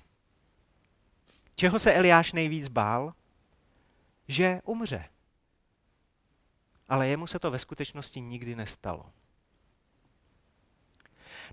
Čeho 1.56 1.80
se 1.80 1.93
Eliáš 1.93 2.34
nejvíc 2.34 2.67
bál? 2.67 3.13
Že 4.28 4.62
umře 4.65 5.06
ale 6.91 7.08
jemu 7.08 7.28
se 7.28 7.39
to 7.39 7.52
ve 7.52 7.60
skutečnosti 7.60 8.21
nikdy 8.21 8.56
nestalo. 8.56 9.06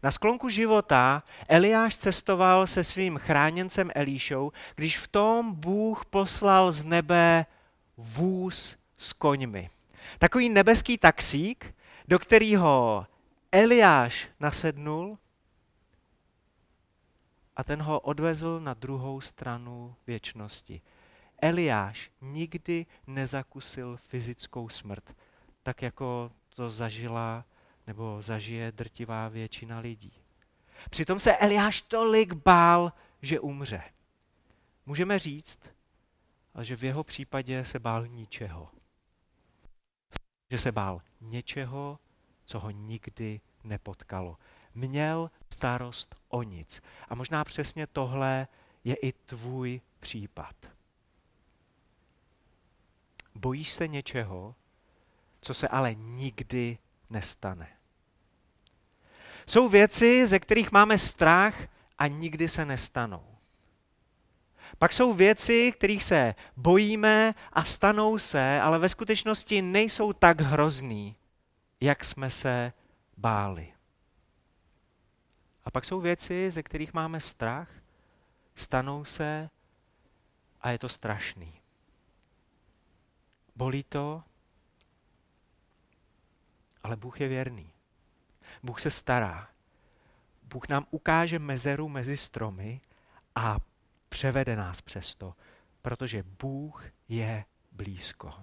Na 0.02 0.10
sklonku 0.10 0.48
života 0.48 1.22
Eliáš 1.48 1.96
cestoval 1.96 2.66
se 2.66 2.84
svým 2.84 3.16
chráněncem 3.16 3.90
Elíšou, 3.94 4.52
když 4.74 4.98
v 4.98 5.08
tom 5.08 5.54
Bůh 5.54 6.04
poslal 6.04 6.72
z 6.72 6.84
nebe 6.84 7.46
vůz 7.96 8.76
s 8.96 9.12
koňmi. 9.12 9.70
Takový 10.18 10.48
nebeský 10.48 10.98
taxík, 10.98 11.74
do 12.08 12.18
kterého 12.18 13.06
Eliáš 13.52 14.28
nasednul 14.40 15.18
a 17.56 17.64
ten 17.64 17.82
ho 17.82 18.00
odvezl 18.00 18.60
na 18.60 18.74
druhou 18.74 19.20
stranu 19.20 19.94
věčnosti. 20.06 20.80
Eliáš 21.42 22.10
nikdy 22.20 22.86
nezakusil 23.06 23.96
fyzickou 23.96 24.68
smrt, 24.68 25.16
tak 25.62 25.82
jako 25.82 26.32
to 26.56 26.70
zažila 26.70 27.44
nebo 27.86 28.22
zažije 28.22 28.72
drtivá 28.72 29.28
většina 29.28 29.78
lidí. 29.78 30.12
Přitom 30.90 31.18
se 31.18 31.36
Eliáš 31.36 31.82
tolik 31.82 32.32
bál, 32.32 32.92
že 33.22 33.40
umře. 33.40 33.82
Můžeme 34.86 35.18
říct, 35.18 35.58
že 36.62 36.76
v 36.76 36.84
jeho 36.84 37.04
případě 37.04 37.64
se 37.64 37.78
bál 37.78 38.06
ničeho. 38.06 38.77
Že 40.50 40.58
se 40.58 40.72
bál 40.72 41.02
něčeho, 41.20 41.98
co 42.44 42.60
ho 42.60 42.70
nikdy 42.70 43.40
nepotkalo. 43.64 44.38
Měl 44.74 45.30
starost 45.52 46.14
o 46.28 46.42
nic. 46.42 46.82
A 47.08 47.14
možná 47.14 47.44
přesně 47.44 47.86
tohle 47.86 48.48
je 48.84 48.94
i 48.94 49.12
tvůj 49.12 49.80
případ. 50.00 50.54
Bojíš 53.34 53.72
se 53.72 53.88
něčeho, 53.88 54.54
co 55.40 55.54
se 55.54 55.68
ale 55.68 55.94
nikdy 55.94 56.78
nestane. 57.10 57.68
Jsou 59.46 59.68
věci, 59.68 60.26
ze 60.26 60.38
kterých 60.38 60.72
máme 60.72 60.98
strach 60.98 61.54
a 61.98 62.06
nikdy 62.06 62.48
se 62.48 62.64
nestanou. 62.64 63.27
Pak 64.78 64.92
jsou 64.92 65.14
věci, 65.14 65.72
kterých 65.72 66.04
se 66.04 66.34
bojíme 66.56 67.34
a 67.52 67.64
stanou 67.64 68.18
se, 68.18 68.60
ale 68.60 68.78
ve 68.78 68.88
skutečnosti 68.88 69.62
nejsou 69.62 70.12
tak 70.12 70.40
hrozný, 70.40 71.16
jak 71.80 72.04
jsme 72.04 72.30
se 72.30 72.72
báli. 73.16 73.72
A 75.64 75.70
pak 75.70 75.84
jsou 75.84 76.00
věci, 76.00 76.50
ze 76.50 76.62
kterých 76.62 76.94
máme 76.94 77.20
strach, 77.20 77.70
stanou 78.54 79.04
se 79.04 79.50
a 80.60 80.70
je 80.70 80.78
to 80.78 80.88
strašný. 80.88 81.52
Bolí 83.56 83.82
to, 83.82 84.22
Ale 86.82 86.96
Bůh 86.96 87.20
je 87.20 87.28
věrný. 87.28 87.72
Bůh 88.62 88.80
se 88.80 88.90
stará. 88.90 89.48
Bůh 90.42 90.68
nám 90.68 90.86
ukáže 90.90 91.38
mezeru 91.38 91.88
mezi 91.88 92.16
stromy 92.16 92.80
a 93.34 93.56
převede 94.08 94.56
nás 94.56 94.80
přesto, 94.80 95.34
protože 95.82 96.22
Bůh 96.22 96.84
je 97.08 97.44
blízko. 97.72 98.34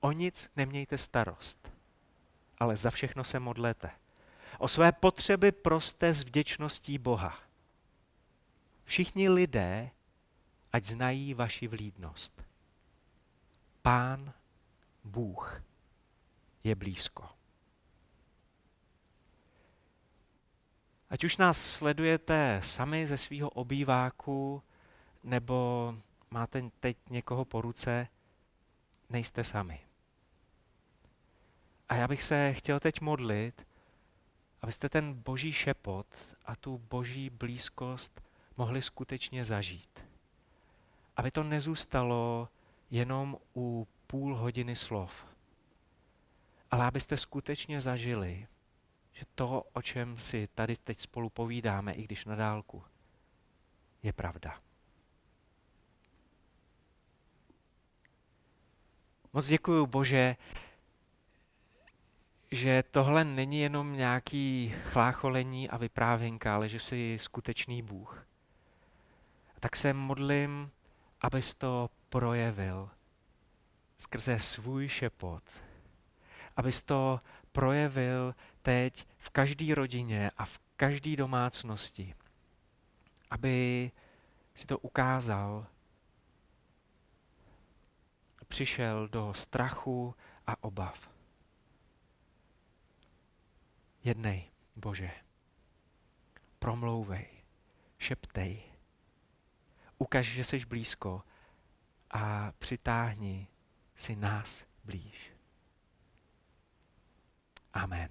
O 0.00 0.12
nic 0.12 0.50
nemějte 0.56 0.98
starost, 0.98 1.72
ale 2.58 2.76
za 2.76 2.90
všechno 2.90 3.24
se 3.24 3.40
modlete. 3.40 3.90
O 4.58 4.68
své 4.68 4.92
potřeby 4.92 5.52
proste 5.52 6.12
s 6.12 6.22
vděčností 6.22 6.98
Boha. 6.98 7.38
Všichni 8.84 9.28
lidé, 9.28 9.90
ať 10.72 10.84
znají 10.84 11.34
vaši 11.34 11.68
vlídnost. 11.68 12.44
Pán 13.82 14.32
Bůh 15.04 15.62
je 16.64 16.74
blízko. 16.74 17.37
Ať 21.10 21.24
už 21.24 21.36
nás 21.36 21.72
sledujete 21.72 22.60
sami 22.64 23.06
ze 23.06 23.16
svého 23.16 23.50
obýváku, 23.50 24.62
nebo 25.24 25.94
máte 26.30 26.70
teď 26.80 26.96
někoho 27.10 27.44
po 27.44 27.60
ruce, 27.60 28.08
nejste 29.10 29.44
sami. 29.44 29.80
A 31.88 31.94
já 31.94 32.08
bych 32.08 32.22
se 32.22 32.52
chtěl 32.52 32.80
teď 32.80 33.00
modlit, 33.00 33.66
abyste 34.62 34.88
ten 34.88 35.14
boží 35.14 35.52
šepot 35.52 36.06
a 36.44 36.56
tu 36.56 36.78
boží 36.78 37.30
blízkost 37.30 38.20
mohli 38.56 38.82
skutečně 38.82 39.44
zažít. 39.44 40.04
Aby 41.16 41.30
to 41.30 41.42
nezůstalo 41.42 42.48
jenom 42.90 43.36
u 43.56 43.88
půl 44.06 44.36
hodiny 44.36 44.76
slov, 44.76 45.26
ale 46.70 46.84
abyste 46.84 47.16
skutečně 47.16 47.80
zažili, 47.80 48.46
že 49.18 49.24
to, 49.34 49.64
o 49.72 49.82
čem 49.82 50.18
si 50.18 50.48
tady 50.54 50.76
teď 50.76 50.98
spolu 50.98 51.30
povídáme, 51.30 51.92
i 51.92 52.02
když 52.02 52.24
na 52.24 52.34
dálku, 52.34 52.84
je 54.02 54.12
pravda. 54.12 54.60
Moc 59.32 59.46
děkuji, 59.46 59.86
Bože, 59.86 60.36
že 62.50 62.82
tohle 62.90 63.24
není 63.24 63.60
jenom 63.60 63.92
nějaký 63.92 64.74
chlácholení 64.84 65.70
a 65.70 65.76
vyprávěnka, 65.76 66.54
ale 66.54 66.68
že 66.68 66.80
jsi 66.80 67.18
skutečný 67.20 67.82
Bůh. 67.82 68.26
A 69.56 69.60
tak 69.60 69.76
se 69.76 69.92
modlím, 69.92 70.70
abys 71.20 71.54
to 71.54 71.90
projevil 72.08 72.90
skrze 73.98 74.38
svůj 74.38 74.88
šepot, 74.88 75.42
abys 76.56 76.82
to 76.82 77.20
projevil 77.58 78.34
teď 78.62 79.06
v 79.18 79.30
každé 79.30 79.74
rodině 79.74 80.30
a 80.36 80.44
v 80.44 80.58
každé 80.76 81.16
domácnosti, 81.16 82.14
aby 83.30 83.90
si 84.54 84.66
to 84.66 84.78
ukázal, 84.78 85.66
přišel 88.48 89.08
do 89.08 89.34
strachu 89.34 90.14
a 90.46 90.64
obav. 90.64 91.10
Jednej, 94.04 94.50
Bože, 94.76 95.10
promlouvej, 96.58 97.28
šeptej, 97.98 98.62
ukaž, 99.98 100.26
že 100.26 100.44
jsi 100.44 100.66
blízko 100.66 101.22
a 102.10 102.52
přitáhni 102.58 103.48
si 103.96 104.16
nás 104.16 104.64
blíž. 104.84 105.37
Amen. 107.78 108.08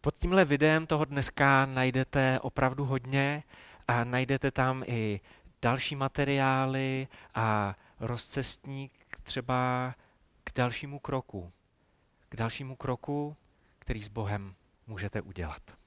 Pod 0.00 0.14
tímhle 0.14 0.44
videem 0.44 0.86
toho 0.86 1.04
dneska 1.04 1.66
najdete 1.66 2.40
opravdu 2.40 2.84
hodně 2.84 3.42
a 3.88 4.04
najdete 4.04 4.50
tam 4.50 4.84
i 4.86 5.20
další 5.62 5.96
materiály 5.96 7.08
a 7.34 7.76
rozcestník 8.00 8.92
třeba 9.22 9.94
k 10.44 10.52
dalšímu 10.54 10.98
kroku. 10.98 11.52
K 12.28 12.36
dalšímu 12.36 12.76
kroku, 12.76 13.36
který 13.78 14.02
s 14.02 14.08
Bohem 14.08 14.54
můžete 14.86 15.22
udělat. 15.22 15.83